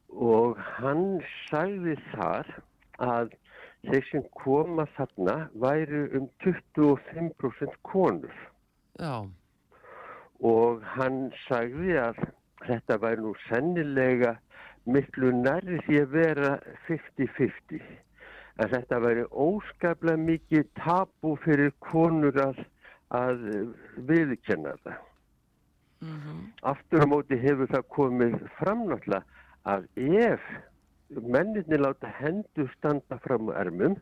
[0.10, 2.48] Og hann sagði þar
[2.98, 3.34] að
[3.86, 8.34] þeir sem koma þarna væru um 25% konur.
[9.00, 9.30] já,
[10.42, 12.20] og hann sagði að
[12.66, 14.34] þetta væri nú sennilega
[14.90, 16.52] miklu nærri því að vera
[16.88, 17.84] 50-50
[18.60, 22.64] en þetta væri óskaplega mikið tabu fyrir konur að,
[23.16, 23.46] að
[24.10, 24.98] viðkenna það.
[26.72, 29.24] Aftur á móti hefur það komið fram náttúrulega
[29.68, 29.88] að
[30.24, 30.46] ef
[31.10, 33.98] menninni láta hendur standa fram á ermum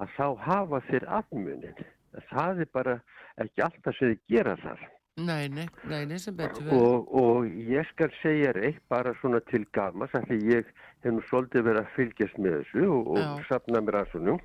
[0.00, 1.84] að þá hafa þeir afmunin.
[2.30, 2.94] það er bara
[3.40, 4.82] ekki alltaf sem þið gera þar.
[5.16, 6.82] Nei, nei, nei, sem betur verið.
[6.82, 10.70] Og, og ég skal segja reitt bara svona til gamas af því ég
[11.04, 13.32] hef nú svolítið verið að fylgjast með þessu og, og Já.
[13.50, 14.40] safna mér að svonum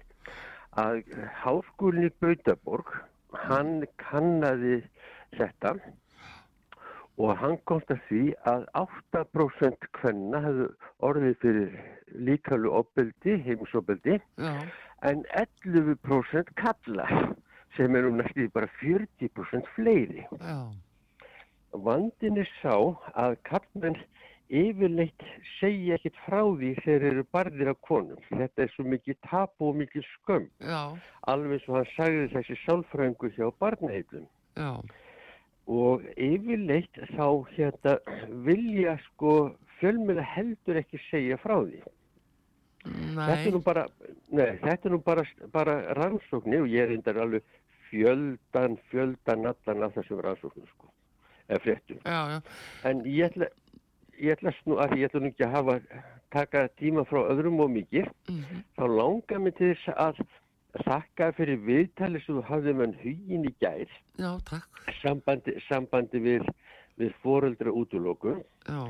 [0.77, 0.99] að
[1.41, 2.91] háskólinni Gautaborg,
[3.47, 4.81] hann kannaði
[5.37, 5.73] þetta
[7.17, 10.67] og hann komst að því að 8% kvenna hefðu
[11.07, 11.77] orðið fyrir
[12.27, 14.53] líkalu opbeldi, heimsopbeldi, Já,
[15.03, 17.07] en 11% kalla
[17.77, 20.25] sem er nú næstu bara 40% fleiri.
[20.41, 20.59] já,
[21.73, 22.73] Vandin er sá
[23.13, 23.97] að kallmenn
[24.49, 25.25] yfirleitt
[25.59, 28.21] segja ekkit frá því þegar eru barðir af konum.
[28.31, 30.47] Þetta er svo mikið tapu og mikið skömm.
[30.63, 30.95] já,
[31.27, 34.25] Alveg svo hann sagði þessi sálfrængu hjá barnaheilum.
[34.55, 34.71] já,
[35.67, 37.97] Og yfirleitt þá hérna
[38.47, 39.33] vilja sko
[39.81, 41.81] fjölmjöla heldur ekki segja frá því.
[42.87, 43.83] Þetta nei, er nú bara,
[44.31, 47.43] nei, þetta er nú bara, bara rannsóknir og ég er reyndar alveg
[47.89, 50.91] fjöldan, fjöldan allan af þessum rannsóknum sko,
[51.49, 51.99] eða fréttum.
[52.05, 52.41] já, já,
[52.83, 53.49] En ég ætla,
[54.19, 55.77] ég ætla snú, að ég ætla nú ekki að hafa,
[56.31, 60.23] taka tíma frá öðrum og mikið, mhm, þá langar mig til þess að
[60.85, 66.49] þakka fyrir viðtali sem þú hafði með hugin í gær, já, takk, sambandi, sambandi við,
[66.97, 68.35] við foreldra útulóku,
[68.67, 68.81] já,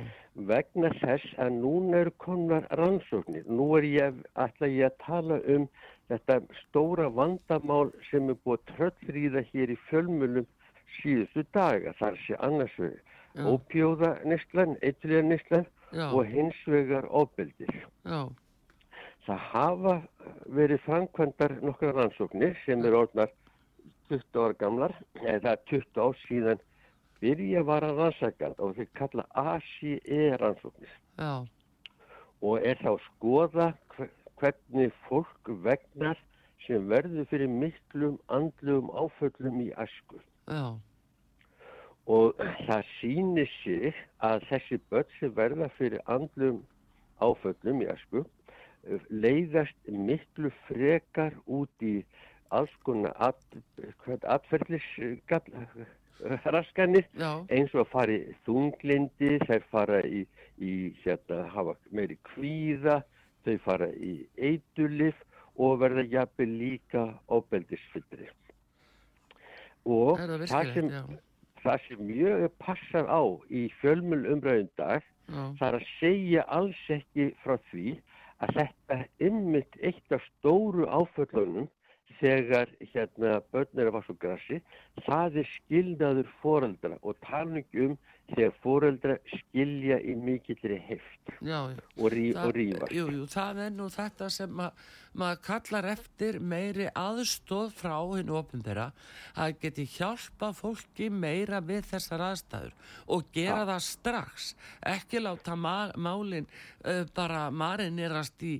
[0.49, 3.45] vegna þess að núna eru komnar rannsóknir.
[3.49, 5.67] Nú er ég, ætla ég að tala um
[6.07, 10.45] þetta stóra vandamál sem er búið að tröllrýða hér í fjölmjölum
[11.01, 11.93] síðustu daga.
[11.99, 12.77] Það sé annars
[13.37, 13.43] Já.
[13.45, 15.65] ópjóða nýstlan, eitthvað nýstlan
[16.09, 17.69] og hins vegar ofbeldir.
[18.05, 18.29] já,
[19.27, 19.93] Það hafa
[20.55, 23.33] verið framkvæmdar nokkra rannsóknir sem eru orðnar
[24.07, 26.61] 20 ára gamlar, eða 20 ár síðan
[27.19, 30.93] byrja var að rannsaka og þeir kalla ACE rannsóknir.
[31.19, 31.43] Já,
[32.41, 34.09] og er þá skoða hve-
[34.39, 36.17] hvernig fólk vegnar
[36.67, 40.21] sem verður fyrir miklum andlugum áföllum í æsku.
[40.47, 40.77] já,
[42.07, 42.33] Og
[42.67, 46.63] það sýnir sig að þessi börn sem verða fyrir andlugum
[47.19, 48.25] áföllum í æsku eh,
[49.09, 52.05] leiðast miklu frekar út í
[52.55, 53.35] alls konar at,
[54.23, 57.05] atferðlisraskanir
[57.51, 60.23] eins og að fara í þunglindi, þær fara í,
[60.57, 63.03] í hérna, hafa meiri kvíða,
[63.45, 65.15] þau fara í eitulif
[65.57, 68.27] og verða jafnvel líka ofbeldisfyllri.
[69.87, 70.89] Og það það sem,
[71.63, 76.83] það sem mjög passað á í fjölmjöl umræðum dag, já, það er að segja alls
[76.97, 77.87] ekki frá því
[78.45, 81.67] að þetta ymmit eitt af stóru áföllunum
[82.19, 84.59] þegar hérna börn að fara svo grassi,
[85.05, 87.97] það er skilnaður foreldra og tala ekki um
[88.33, 92.89] þegar foreldra skilja í mikillri heft og, rí, og rífa.
[92.93, 94.71] Jú, jú, það er nú þetta sem ma
[95.17, 98.91] maður kallar eftir meiri aðstóð frá hinn ofinbera
[99.39, 102.75] að geti hjálpa fólki meira við þessar aðstæður
[103.15, 104.51] og gera það strax.
[104.85, 106.45] Ekki láta ma málin
[106.85, 108.57] uh, bara marinerast í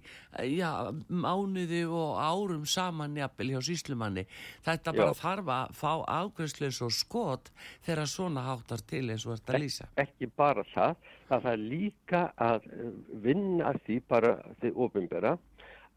[0.50, 4.26] já, mánuði og árum saman jafnvel hjá síslumanni
[4.66, 5.20] þetta bara Já.
[5.22, 7.52] þarf að fá afgjörslu og skot
[7.86, 10.96] þegar svona háttar til eins og þetta lýsa Ekki bara það,
[11.30, 12.92] það er líka að eh,
[13.26, 15.38] vinna að því bara því ofinbera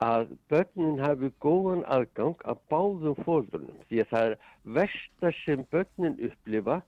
[0.01, 4.39] að börnin hafi góðan aðgang að báðum fóldrunum því að það er
[4.79, 6.81] versta sem börnin upplifa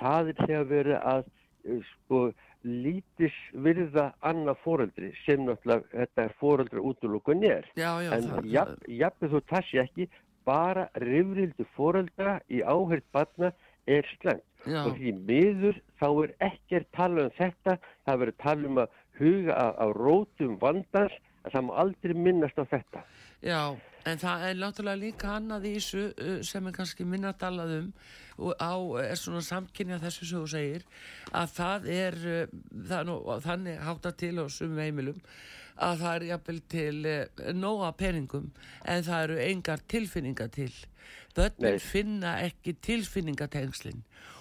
[0.00, 2.22] það er þegar verið að eh, sko
[2.66, 7.68] lítis virða annað fóreldri sem náttúrulega þetta er fóreldra útlokun er.
[7.78, 10.08] Já, já, en jafnveg þú tassi ekki
[10.46, 13.52] bara rifrildi fóreldra í áhört barna
[13.86, 14.82] er slengt Já.
[14.82, 19.54] og því miður þá er ekkert tala um þetta það verður tala um að huga
[19.56, 21.14] á, rótum vandans
[21.46, 23.04] að það má aldrei minnast á þetta
[23.44, 23.76] Já,
[24.08, 27.90] en það er náttúrulega líka annað í þessu uh, sem er kannski minna talað um
[28.36, 30.86] og á, er svona samkynja þessu sem þú segir
[31.32, 32.56] að það er, uh,
[32.90, 35.22] það nú, þannig hátta til á sumum heimilum
[35.76, 38.50] að það er jafnvel til uh, nóga peningum
[38.84, 40.72] en það eru engar tilfinningar til.
[41.36, 41.82] Börnin Nei.
[41.82, 44.00] finna ekki tilfinningatengslin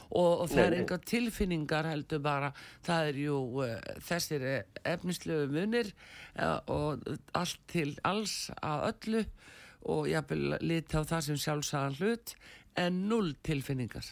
[0.10, 2.52] og, og það er engar tilfinningar heldur bara.
[2.86, 3.72] Það er jú uh,
[4.06, 5.92] þessir eh, efnislegu munir
[6.40, 9.24] uh, og allt til alls að öllu
[9.86, 12.36] og jafnvel liti á það sem sjálfsagan hlut
[12.82, 14.08] en null tilfinningar.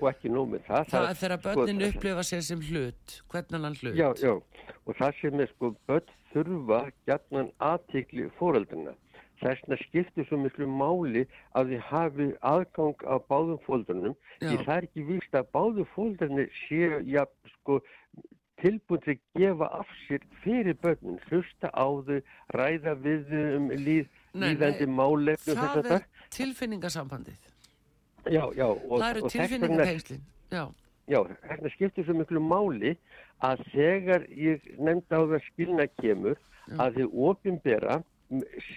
[0.00, 3.66] Og ekki nóg með það það er þegar sko, börnin upplifa sér sem hlut hvernig
[3.66, 3.96] hann hlut.
[3.98, 8.94] Já, já, og það sem er sko börn þurfa gætnan aðtikli fóreldrina
[9.42, 11.24] þessna skiptir svo miklu máli
[11.58, 14.64] að þið hafi aðgang á báðum fóldrunum því Já.
[14.66, 17.24] það er ekki víst að báðum fóldrunni séu ja,
[17.56, 17.80] sko,
[18.62, 22.20] tilbúin til að gefa af sér fyrir börnin, hlusta á þau
[22.56, 24.86] ræða við um líð, Nei, líðandi
[25.32, 27.50] þess það að er tilfinningasambandið
[28.30, 28.68] Já, já.
[28.70, 30.22] Og, það eru tilfinningatengslin
[30.52, 30.64] já,
[31.10, 31.18] Já,
[31.48, 32.94] hérna skiptir svo miklu máli
[33.42, 36.38] að þegar ég nefndi á það skilna kemur
[36.78, 37.96] að þið ofinbera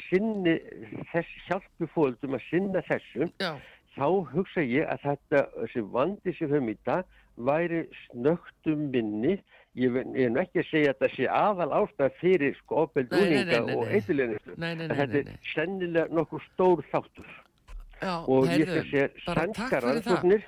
[0.09, 0.55] sinni
[1.11, 3.51] þess hjálpu fóldum að sinna þessum já,
[3.95, 9.37] þá hugsa ég að þetta þessi vandi sem höfum í dag væri snögtum minni.
[9.75, 13.15] Ég, ég er nú ekki að segja að þetta sé aðal ástæð fyrir sko ofbeld
[13.15, 17.33] úninga og nei, þetta er sennilega nokkuð stór þáttur.
[17.99, 19.89] Já og ég heyrðu, takk sænskar fyrir það.
[19.89, 20.47] rannsóknir.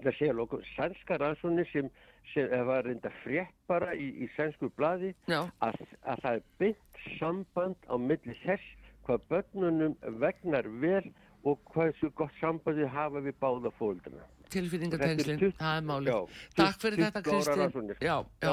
[0.00, 1.90] Það segja lókum sænskar rannsóknir sem,
[2.32, 7.04] sem var reynda frétt bara í, í sænsku blaði já, að, að það er beint
[7.18, 8.72] samband á milli þess
[9.04, 11.04] hvað börnunum vegnar vel
[11.44, 14.24] og hversu gott sambandi hafa við báða fólkdana.
[14.54, 16.36] tilfinningatengslin Þetta er það er málið.
[16.56, 17.96] Takk fyrir 20 þetta rannsóknir.
[18.00, 18.52] já, já,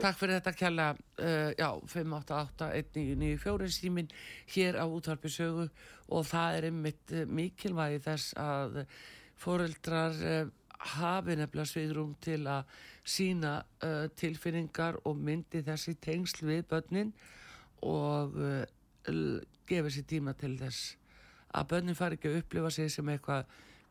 [0.00, 0.86] takk fyrir þetta kjalla.
[1.20, 4.10] Uh, já, 588-1994 símin
[4.54, 5.68] hér á útvarpi sögu
[6.08, 8.82] og það er einmitt uh, mikilvægi þess að
[9.36, 10.46] foreldrar uh,
[10.78, 12.68] hafi nefnilega svigrum til að
[13.06, 17.12] sína uh, tilfinningar og myndi þessi tengsl við börnin
[17.86, 18.64] og uh,
[19.66, 20.96] gefa sér tíma til þess
[21.56, 23.46] að börnin fari ekki að upplifa sig sem eitthvað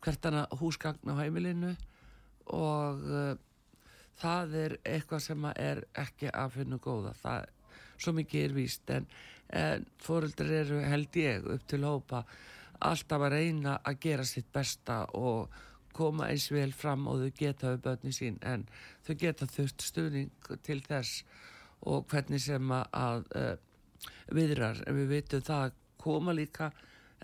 [0.06, 1.74] hvert hana húsgagn á heimilinu
[2.54, 3.36] og uh,
[4.22, 7.16] það er eitthvað sem er ekki að finna góða.
[7.20, 7.48] Það,
[7.98, 9.08] svo mikið er víst en,
[9.50, 12.26] en fóreldrar eru held ég upp til hópa
[12.86, 15.54] alltaf að reyna að gera sitt besta og
[15.96, 18.68] koma eins vel fram og þau geta við börni sín en
[19.08, 21.24] þau geta þurft stuðning til þess
[21.86, 23.56] og hvernig sem að, uh,
[24.34, 24.82] viðrar.
[24.88, 26.72] En við vitum það að koma líka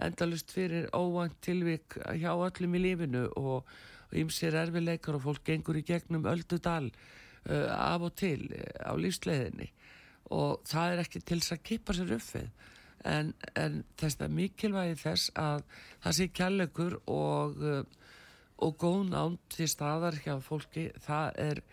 [0.01, 3.69] endalust fyrir óvænt tilvik hjá öllum í lífinu og
[4.17, 9.72] ymsir erfileikar og fólk gengur í gegnum öldudal uh, af og til uh, á lífsleiðinni.
[10.32, 12.51] Og það er ekki til þess að kippa sér upp við.
[13.11, 15.63] En, en þess að mikilvægi þess að
[16.03, 18.00] það sé kjallegur og, uh,
[18.62, 21.64] og góð nánd til staðar hjá fólki það er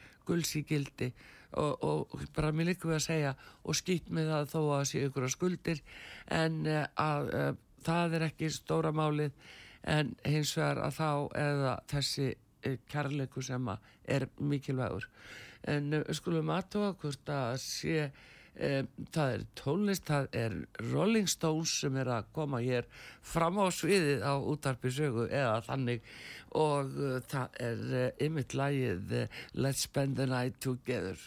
[0.68, 1.12] gildi.
[1.56, 3.30] Og, og bara mér líka við að segja
[3.64, 5.78] og skýtt með það þó að sé ykkur skuldir
[6.28, 7.52] en uh, að uh,
[7.86, 9.32] það er ekki stóra málið.
[9.88, 11.10] En hins vegar að þá
[11.40, 15.08] eða þessi uh, kærleiku sem að er mikilvægur.
[15.68, 18.10] En skulum aðtóa hvort að sé
[18.58, 20.56] það er tónlist, það er
[20.90, 22.88] Rolling Stones sem er að koma hér
[23.22, 26.04] fram á sviðið á útarpi sögu eða þannig.
[26.58, 31.18] Og uh, það er ymitt lagið uh, Let's Spend the Night Together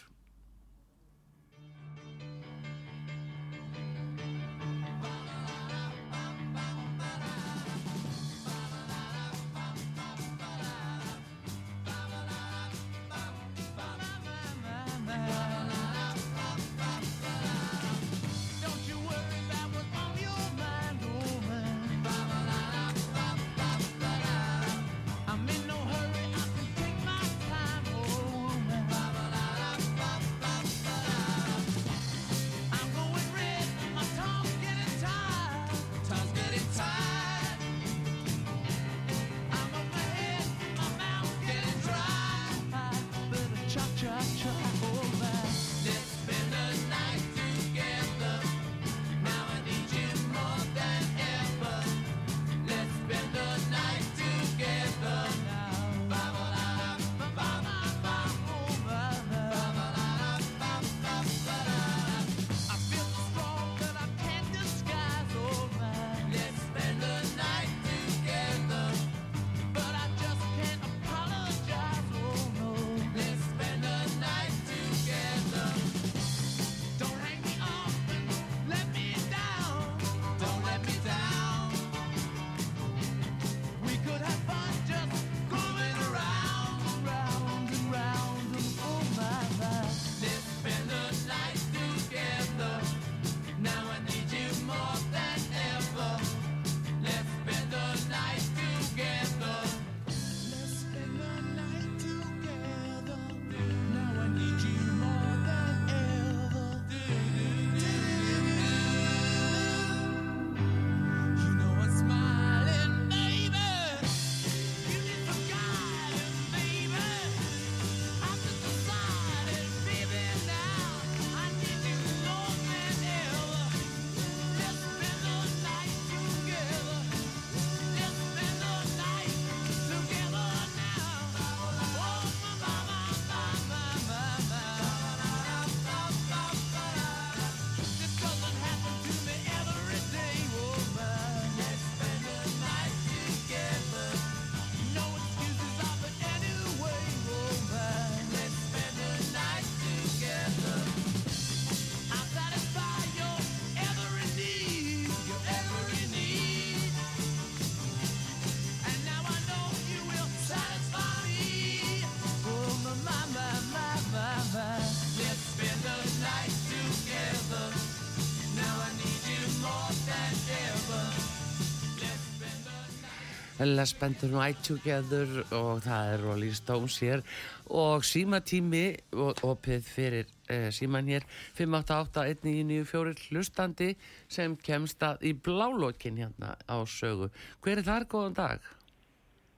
[173.64, 177.22] Let's Spend the Night Together og það er Rolling Stones hér
[177.70, 178.84] og símatími
[179.14, 181.26] og opið fyrir uh, síman hér
[181.58, 183.90] 588-1994 hlustandi
[184.26, 187.30] sem kemst að í blálókin hérna á sögu.
[187.62, 188.70] Hver er þar góðan dag?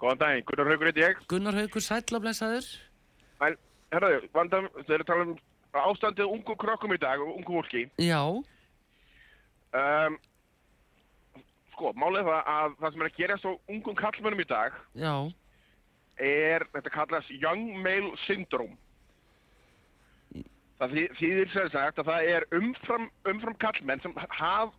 [0.03, 1.27] Góðan daginn, Gunnar Haugur heiti ég.
[1.31, 2.73] Gunnar Haukur sæll og blessaður?
[3.47, 3.57] En,
[3.95, 5.39] herraðu, vandam, þeir eru að tala um
[5.85, 7.89] ástandið ungum krökkum í dag og ungum fólki.
[8.03, 8.21] Já,
[9.75, 10.19] Um,
[11.75, 15.14] sko, málið það að það sem er að gera svo ungum kallmönnum í dag já,
[16.22, 18.77] er, þetta kallast Young Male Syndrome.
[20.79, 24.72] Það þý- þýðir sem sagt að það er umfram, umfram kallmenn sem haf,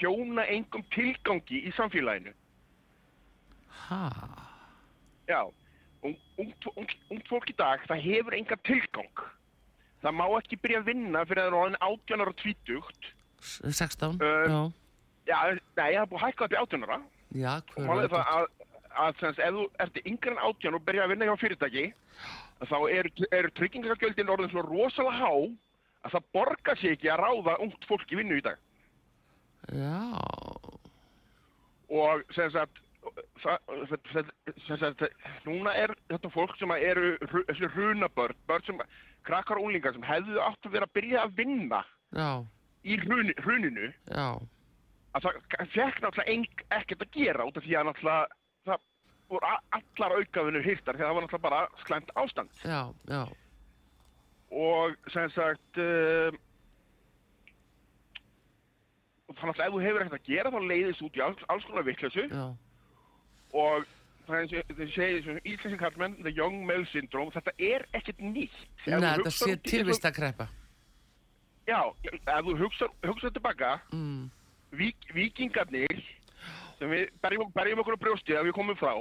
[0.00, 2.32] þjóna engum tilgangi í samfélaginu.
[3.88, 4.10] ha,
[5.28, 5.42] Já,
[6.02, 9.22] ung, ungt, ungt, ungt fólk í dag, það hefur enga tilgang.
[10.02, 13.08] Það má ekki byrja að vinna fyrir að það er orðin 18 ára tvítugt.
[13.40, 14.72] 16, Um, já,
[15.28, 16.98] Já, nei, það er búið að hækka upp í 18 ára.
[17.36, 18.46] já, hver er veit það að,
[19.04, 21.86] að semst, ef þú ert yngre en 18 og byrja að vinna hjá fyrirtæki,
[22.70, 25.32] þá eru, eru tryggingargjöldin orðin svo rosalega há
[26.06, 28.58] að það borgar sig ekki að ráða ungt fólk í vinnu í dag.
[29.76, 29.94] Já,
[31.88, 32.80] Og sem sagt,
[33.40, 33.70] það,
[34.12, 34.30] sem,
[34.66, 35.04] sem sagt,
[35.46, 37.14] núna er þetta fólk sem eru
[37.48, 38.82] þessi hrunabörn, börn sem,
[39.28, 41.80] krakkar og úlingar sem hefðu átt að vera að byrja að vinna
[42.16, 42.28] já,
[42.84, 44.26] í hrun, hruninu, já,
[45.18, 48.38] að það fekk náttúrulega ekkert að gera út af því að náttúrulega
[48.68, 48.86] það
[49.28, 52.60] voru allar aukafinur hirtar því að það var náttúrulega bara sklæmt ástand.
[52.64, 52.80] Já,
[53.12, 53.22] já,
[54.64, 56.38] og sem sagt um,
[59.38, 61.84] þannig að ef þú hefur ekkert að gera þá leiðist út í alls, alls konar
[61.86, 62.24] vittlösu
[63.58, 63.84] og
[64.28, 68.18] það eins og þau segir sem íslensin kallmenn, the young male syndrome þetta er ekkert
[68.24, 68.56] nýtt.
[68.88, 70.48] Nei, þetta sé tilvist að kreppa.
[71.68, 74.30] já, ef þú hugsa, hugsa tilbaka Mm,
[74.76, 76.00] vík, vikingarnir
[76.78, 78.92] sem við berjum, berjum okkur á brjósti að við komum frá.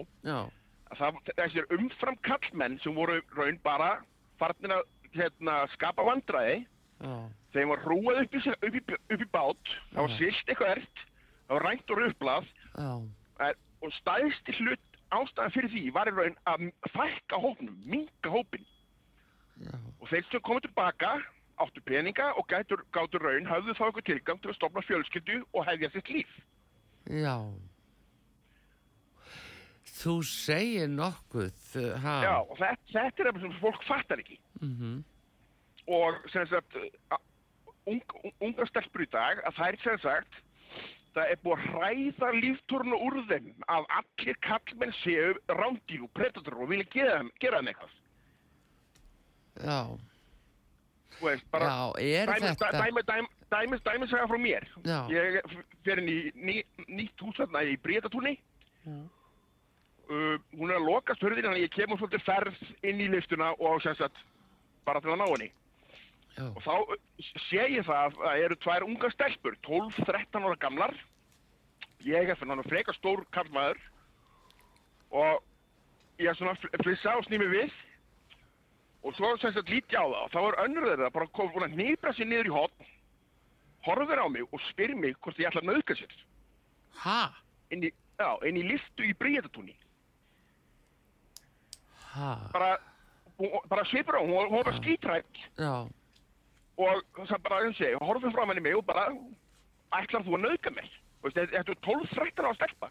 [0.98, 3.98] Það, þessir umfram kallmenn sem voru raun bara
[4.40, 4.86] farnir að
[5.18, 7.14] hérna, skapa vandræði já,
[7.56, 11.02] þeim var hrúað upp í, upp í, upp í bát það var silt eitthvað ert
[11.48, 12.02] það var rænt og
[12.78, 12.92] já,
[13.48, 18.66] er, og stæðsti hlut ástæðan fyrir því var í raun að fækka hópnum, minka hópin
[19.64, 21.14] já, og þeir sem komið tilbaka
[21.64, 25.66] áttu peninga og gætur, gátur raun hafðu þá eitthvað tilgang til að stopna fjölskyldu og
[25.68, 26.38] hefja sitt líf.
[27.08, 27.36] Já.
[29.98, 31.62] Þú segir nokkuð,
[32.04, 32.18] ha?
[32.22, 34.40] Já, og þetta, þetta er það sem fólk fattar ekki.
[34.62, 34.98] Mhm,
[35.88, 36.76] og sem sagt
[37.88, 38.02] ung,
[38.44, 40.42] unga stelpur í dag að það er sem sagt
[41.16, 46.60] það er búið að hræða líftórnu úr þeim að allir kallmenn séu rándýr og predator
[46.62, 47.96] og vilja gera gera þeim eitthvað.
[49.58, 49.80] Já,
[51.18, 51.78] Þú veist, bara já,
[52.22, 52.72] er dæmi, þetta...
[52.78, 54.66] dæmi, dæmi, dæmi, dæmi segja frá mér.
[54.86, 54.98] Já.
[55.10, 55.38] ég
[55.86, 58.94] fer inn í ný, nýtt hús þarna í Bríðatúni Já.
[58.94, 62.62] uh, hún er að lokast hurðin þannig að ég kemur svolítið ferð
[62.92, 64.22] inn í liftuna og sem sagt
[64.86, 65.50] bara til að ná henni.
[66.38, 66.96] Já, og þá uh,
[67.48, 70.98] sé ég það að það eru tvær unga stelpur 12-13 ára gamlar.
[72.06, 73.82] Ég er fyrir hann frekar stór kallmaður
[75.18, 75.42] og
[76.22, 77.74] ég er svona að flissa og snými við
[79.08, 81.50] og svo sem sagt lít ég á það og þá er önnur þeirra bara kom,
[81.54, 82.90] búin að nýbra sér niður í hotn
[83.88, 86.16] horfir á mig og spyr mig hvort ég ætla að nauðga sér.
[88.18, 89.76] Já, inn í liftu í Bríðatúni
[92.16, 92.78] ha, bara,
[93.70, 95.88] bara svipur á, hún, var- hún var bara skítrætt já,
[96.78, 99.08] og það bara, eins og ég, horfum fram henni mig og bara,
[100.02, 100.90] ætlar þú að nauðga mig?
[101.28, 102.90] Þetta er 12-13 á stelpa,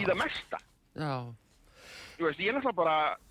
[0.00, 0.58] í það mesta.
[0.96, 1.14] já.
[2.16, 3.25] Þú veist, ég er náttúrulega bara, og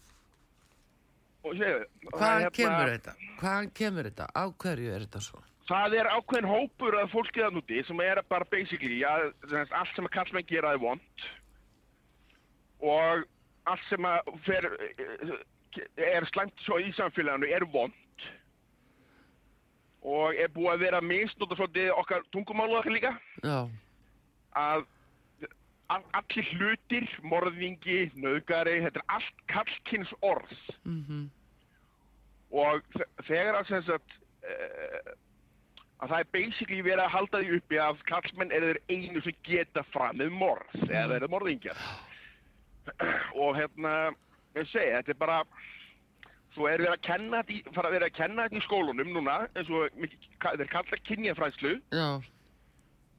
[1.46, 3.18] Hvaðan kemur þetta?
[3.42, 4.32] Hvaðan kemur þetta?
[4.34, 5.44] Á hverju er þetta svo?
[5.66, 9.32] það er ákveðin hópur af fólkið að núti sem er bara basically að
[9.66, 11.26] allt sem að kallmenn gera er vond
[12.86, 13.26] og
[13.66, 14.68] allt sem að fer,
[15.98, 18.28] er slæmt svo í samfélaginu er vond
[20.06, 23.66] og er búið að vera misnóta svolítið okkar tungumálu okkar líka Já,
[24.54, 24.86] að
[25.90, 30.56] allir hlutir, morðingi, nöðgari, þetta er allt kallkins orð.
[30.86, 31.28] Mhm,
[32.56, 35.14] og þe- þegar að sagt uh,
[36.02, 39.38] að það er basically verið að halda því uppi að kallmenn eru þeir einu sem
[39.48, 41.80] geta framið morð eða þeir eru morðingjar.
[43.36, 43.94] Og hérna
[44.56, 45.40] ég segi, þetta er bara
[46.56, 49.38] svo er verið að kenna þetta í, fara að að kenna þetta í skólunum núna
[49.58, 49.98] eins og
[50.46, 51.74] þeir kalla kynjafræðslu.
[51.92, 52.08] Já,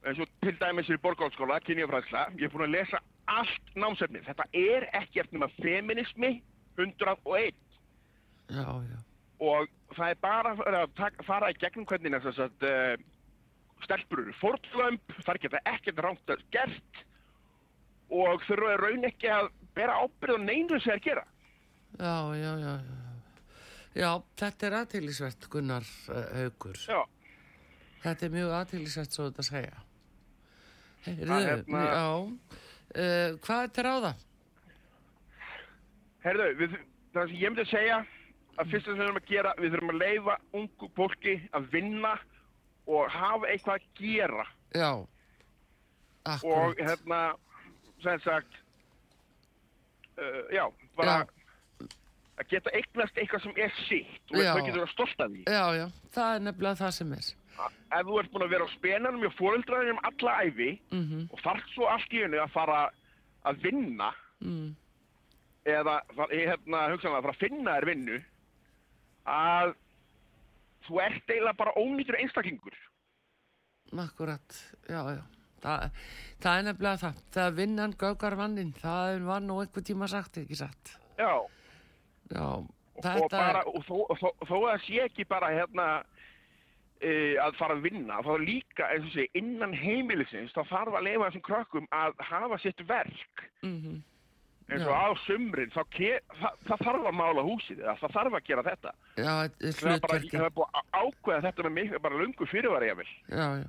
[0.06, 3.00] eins og til dæmis í borgálskóla, kynjafræðsla, ég er búin að lesa
[3.30, 4.26] allt námsefnið.
[4.28, 6.32] Þetta er ekkert nema feminismi
[6.78, 7.56] 101
[8.52, 8.98] já, já,
[9.42, 13.06] og það er bara að fara að í gegnum hvernig þess að uh,
[13.86, 17.02] stelpur eru fórtlömp, þar geta ekkert rámt að gert
[18.12, 21.26] og þurfa raun ekki að bera ábyrð á neinu sem þeir gera.
[21.96, 23.02] Já, já, já, já.
[23.96, 26.78] Já, þetta er aðtýrlisvert Gunnar uh, Haugur.
[26.84, 27.00] Já,
[28.06, 29.85] Þetta er mjög aðtýrlisvert svo þetta að segja.
[31.06, 32.06] Heyrðu, Það hérna- Já,
[32.96, 34.12] uh, hvað er til ráða?
[36.26, 36.76] herðu, við,
[37.14, 37.98] það sem ég myndi að segja
[38.56, 42.12] að fyrsta sem við þurfum að gera, við þurfum að leifa ungu fólki að vinna
[42.86, 45.08] og hafa eitthvað að gera Já, og
[46.26, 46.80] akkurat.
[46.88, 47.20] hérna,
[48.02, 48.58] sem sagt,
[50.18, 50.64] uh, já,
[50.98, 51.18] bara
[52.36, 54.50] að geta eignast eitthvað sem er sitt og Já.
[54.52, 55.44] þau getur að vera stolt af því.
[55.46, 55.86] Já, já,
[56.16, 57.28] það er nefnilega það sem er.
[57.96, 61.70] Ef þú ert búin að vera á spenanum hjá fóreldraðinum alla æfi Mm og þarf
[61.74, 62.80] svo allt í henni að fara
[63.46, 64.68] að vinna mm.
[65.66, 66.00] eða
[66.30, 68.18] hérna, hugsanlega að fara að finna þér vinnu
[69.36, 69.74] að
[70.86, 72.76] þú ert eiginlega bara ónýtur einstaklingur
[74.02, 74.56] Akkurat,
[74.90, 75.22] já, já.
[75.62, 76.00] Það,
[76.42, 77.20] það er nefnilega það.
[77.36, 80.96] Það vinnan gaugar mannin, það var nú einhver tíma sagt, ekki satt.
[81.16, 81.30] já,
[82.32, 82.66] Já, og,
[83.04, 85.86] þetta bara, og þó, þó, þó að það sé ekki bara hérna
[87.44, 91.30] að fara að vinna þá líka, eins og sé, innan heimilisins þá þarf að leifa
[91.30, 93.48] þessum krökkum að hafa sitt verk.
[93.62, 94.02] Mm
[94.66, 94.88] eins Já.
[94.90, 95.82] og á sumrin þá
[96.40, 98.92] það, það þarf að mála húsið það þarf að gera þetta.
[99.14, 99.32] Já,
[99.62, 100.00] það er
[100.56, 103.68] bara, ákveða þetta með mig bara lungu fyrirværi ég vil Já, já.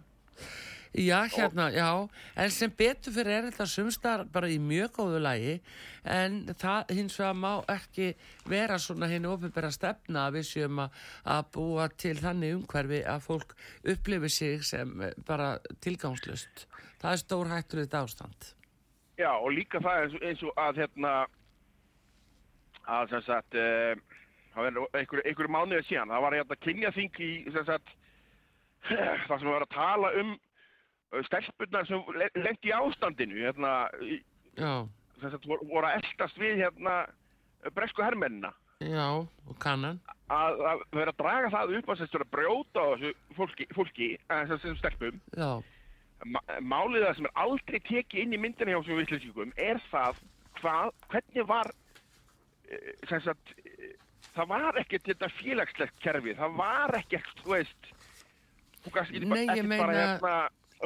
[0.96, 1.90] Já, hérna, já,
[2.36, 5.56] en sem betur fyrir er þetta sumstar bara í mjög góðu lagi,
[6.08, 8.08] en það hins vegar má ekki
[8.48, 11.00] vera svona hinn ofinbæra stefna að við séum að,
[11.54, 16.68] búa til þannig umhverfi að fólk upplifi sig sem eh, bara tilgangslust.
[17.02, 18.54] Það er stór hættur þetta ástand.
[19.18, 21.14] Já, og líka það eins, og- eins og að hérna
[22.88, 23.94] að sem sagt uh,
[24.56, 27.90] það verður einhverju einhver mánuðið síðan það var hérna kynjaþing í sem sagt
[29.28, 30.36] það sem var að tala um
[31.14, 33.74] uh, stelpunnar sem le- lendi í ástandinu hérna
[35.22, 36.98] sem sagt voru, að eldast við hérna
[37.74, 38.52] bresku hermennina.
[38.84, 39.98] Já, og kannan.
[40.30, 40.60] að
[40.94, 44.78] verður að draga það upp að vera að brjóta á þessu fólki, fólki að þessum
[44.78, 45.22] stelpum.
[45.34, 45.50] Já,
[46.66, 50.22] Málið það sem er aldrei tekið inn í myndinni hjá þessum vitleysingur er það
[50.58, 51.70] hvað, hvernig var
[52.70, 53.92] eh, sagt eh,
[54.34, 57.92] það var ekkert þetta félagslegt kerfi, það var ekkert, þú veist
[58.86, 60.36] þú gast ekki, bara hérna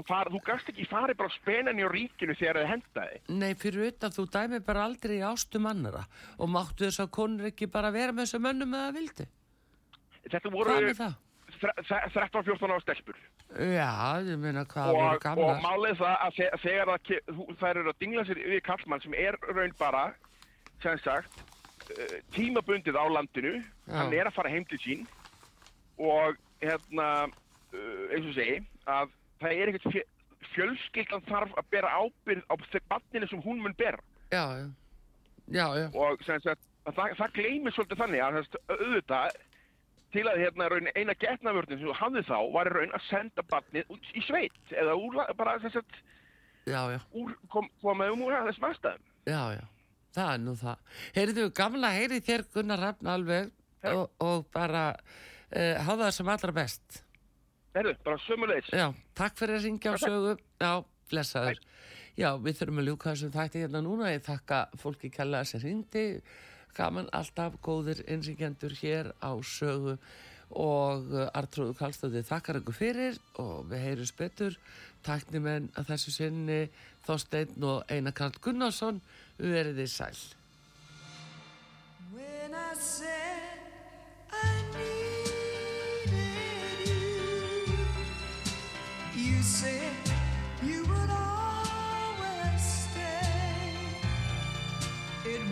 [0.08, 3.89] far, þú gast ekki farið bara á spenanni á ríkinu þegar þið hendaði nei, fyrir
[3.92, 6.06] utan þú dæmi bara aldrei í ástum annara
[6.38, 9.28] og máttu þess að konur ekki bara vera með þessu mönnum eða vildi.
[10.32, 11.16] þetta voru Hvað með það?
[11.62, 13.22] þre- þre- 13-14 ára stelpur
[13.52, 13.92] Já,
[14.32, 18.24] ég meina hvað voru og, og málið það að þe- þegar það, eru að dingla
[18.30, 20.06] sér við kallmann sem er raun bara
[20.82, 21.42] sem sagt
[21.92, 23.98] uh, tímabundið á landinu Já.
[24.00, 25.04] hann er að fara heim til sín
[26.00, 29.12] og hérna uh, eins og segi að
[29.42, 30.04] það er ekkert fjö,
[30.56, 34.44] fjölskyldan þarf að bera ábyrð á þeir barninu sem hún mun bera Já,
[35.52, 39.39] já, já, og sem sagt að það, það gleymir svolítið þannig að sem auðvitað
[40.12, 43.46] til að hérna raun eina getnavörðin sem þú hafði þá var í raun að senda
[43.52, 46.00] barnið út í sveit eða úr, bara sem sagt
[46.68, 49.06] já, já, úr, kom, koma um úr þessum aðstæðum.
[49.26, 49.64] já, já,
[50.18, 50.98] það er nú það.
[51.18, 53.54] Heyrðu, gamla heyri þér Gunnar Rafn alveg
[53.92, 57.02] og, og bara uh, hafa það sem allra best.
[57.72, 58.72] Herðu, bara sömulegis.
[58.76, 60.34] Já, takk fyrir að ringja á sögu.
[60.60, 60.72] Já,
[61.12, 61.62] blessaður.
[62.20, 64.10] Já, við þurfum að ljúka þessum þætti hérna núna.
[64.12, 66.04] Ég þakka fólki kella sem ringdi.
[66.76, 69.98] Gaman alltaf góðir innsikjendur hér á sögu
[70.52, 74.58] og uh, Artrúðu Kallstóði þakkar ykkur fyrir og við heyrjum betur
[75.06, 76.62] tæknimenn að þessu sinni
[77.08, 79.00] Þorsteinn og Einar Karl Gunnarsson
[79.40, 80.16] verið þið sæl.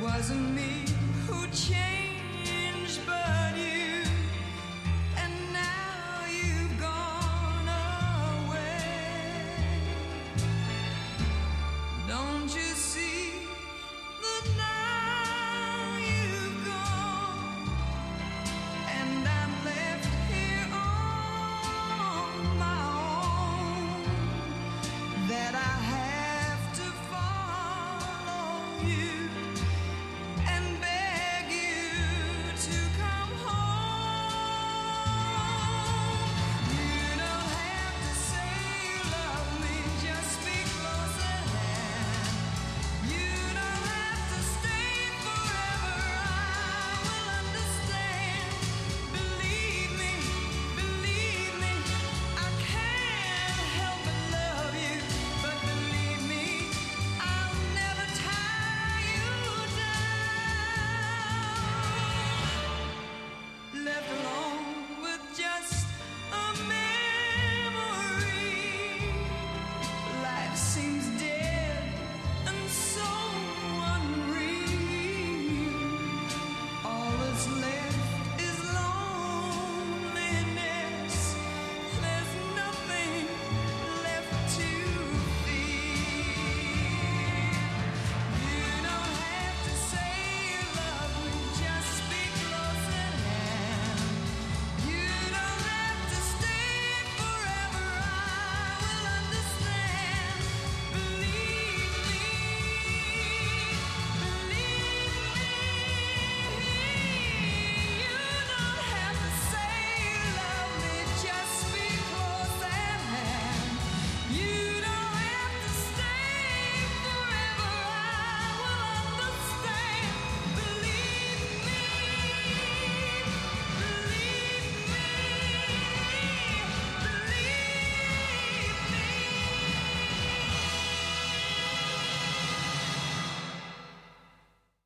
[0.01, 0.85] Wasn't me
[1.27, 1.98] who changed.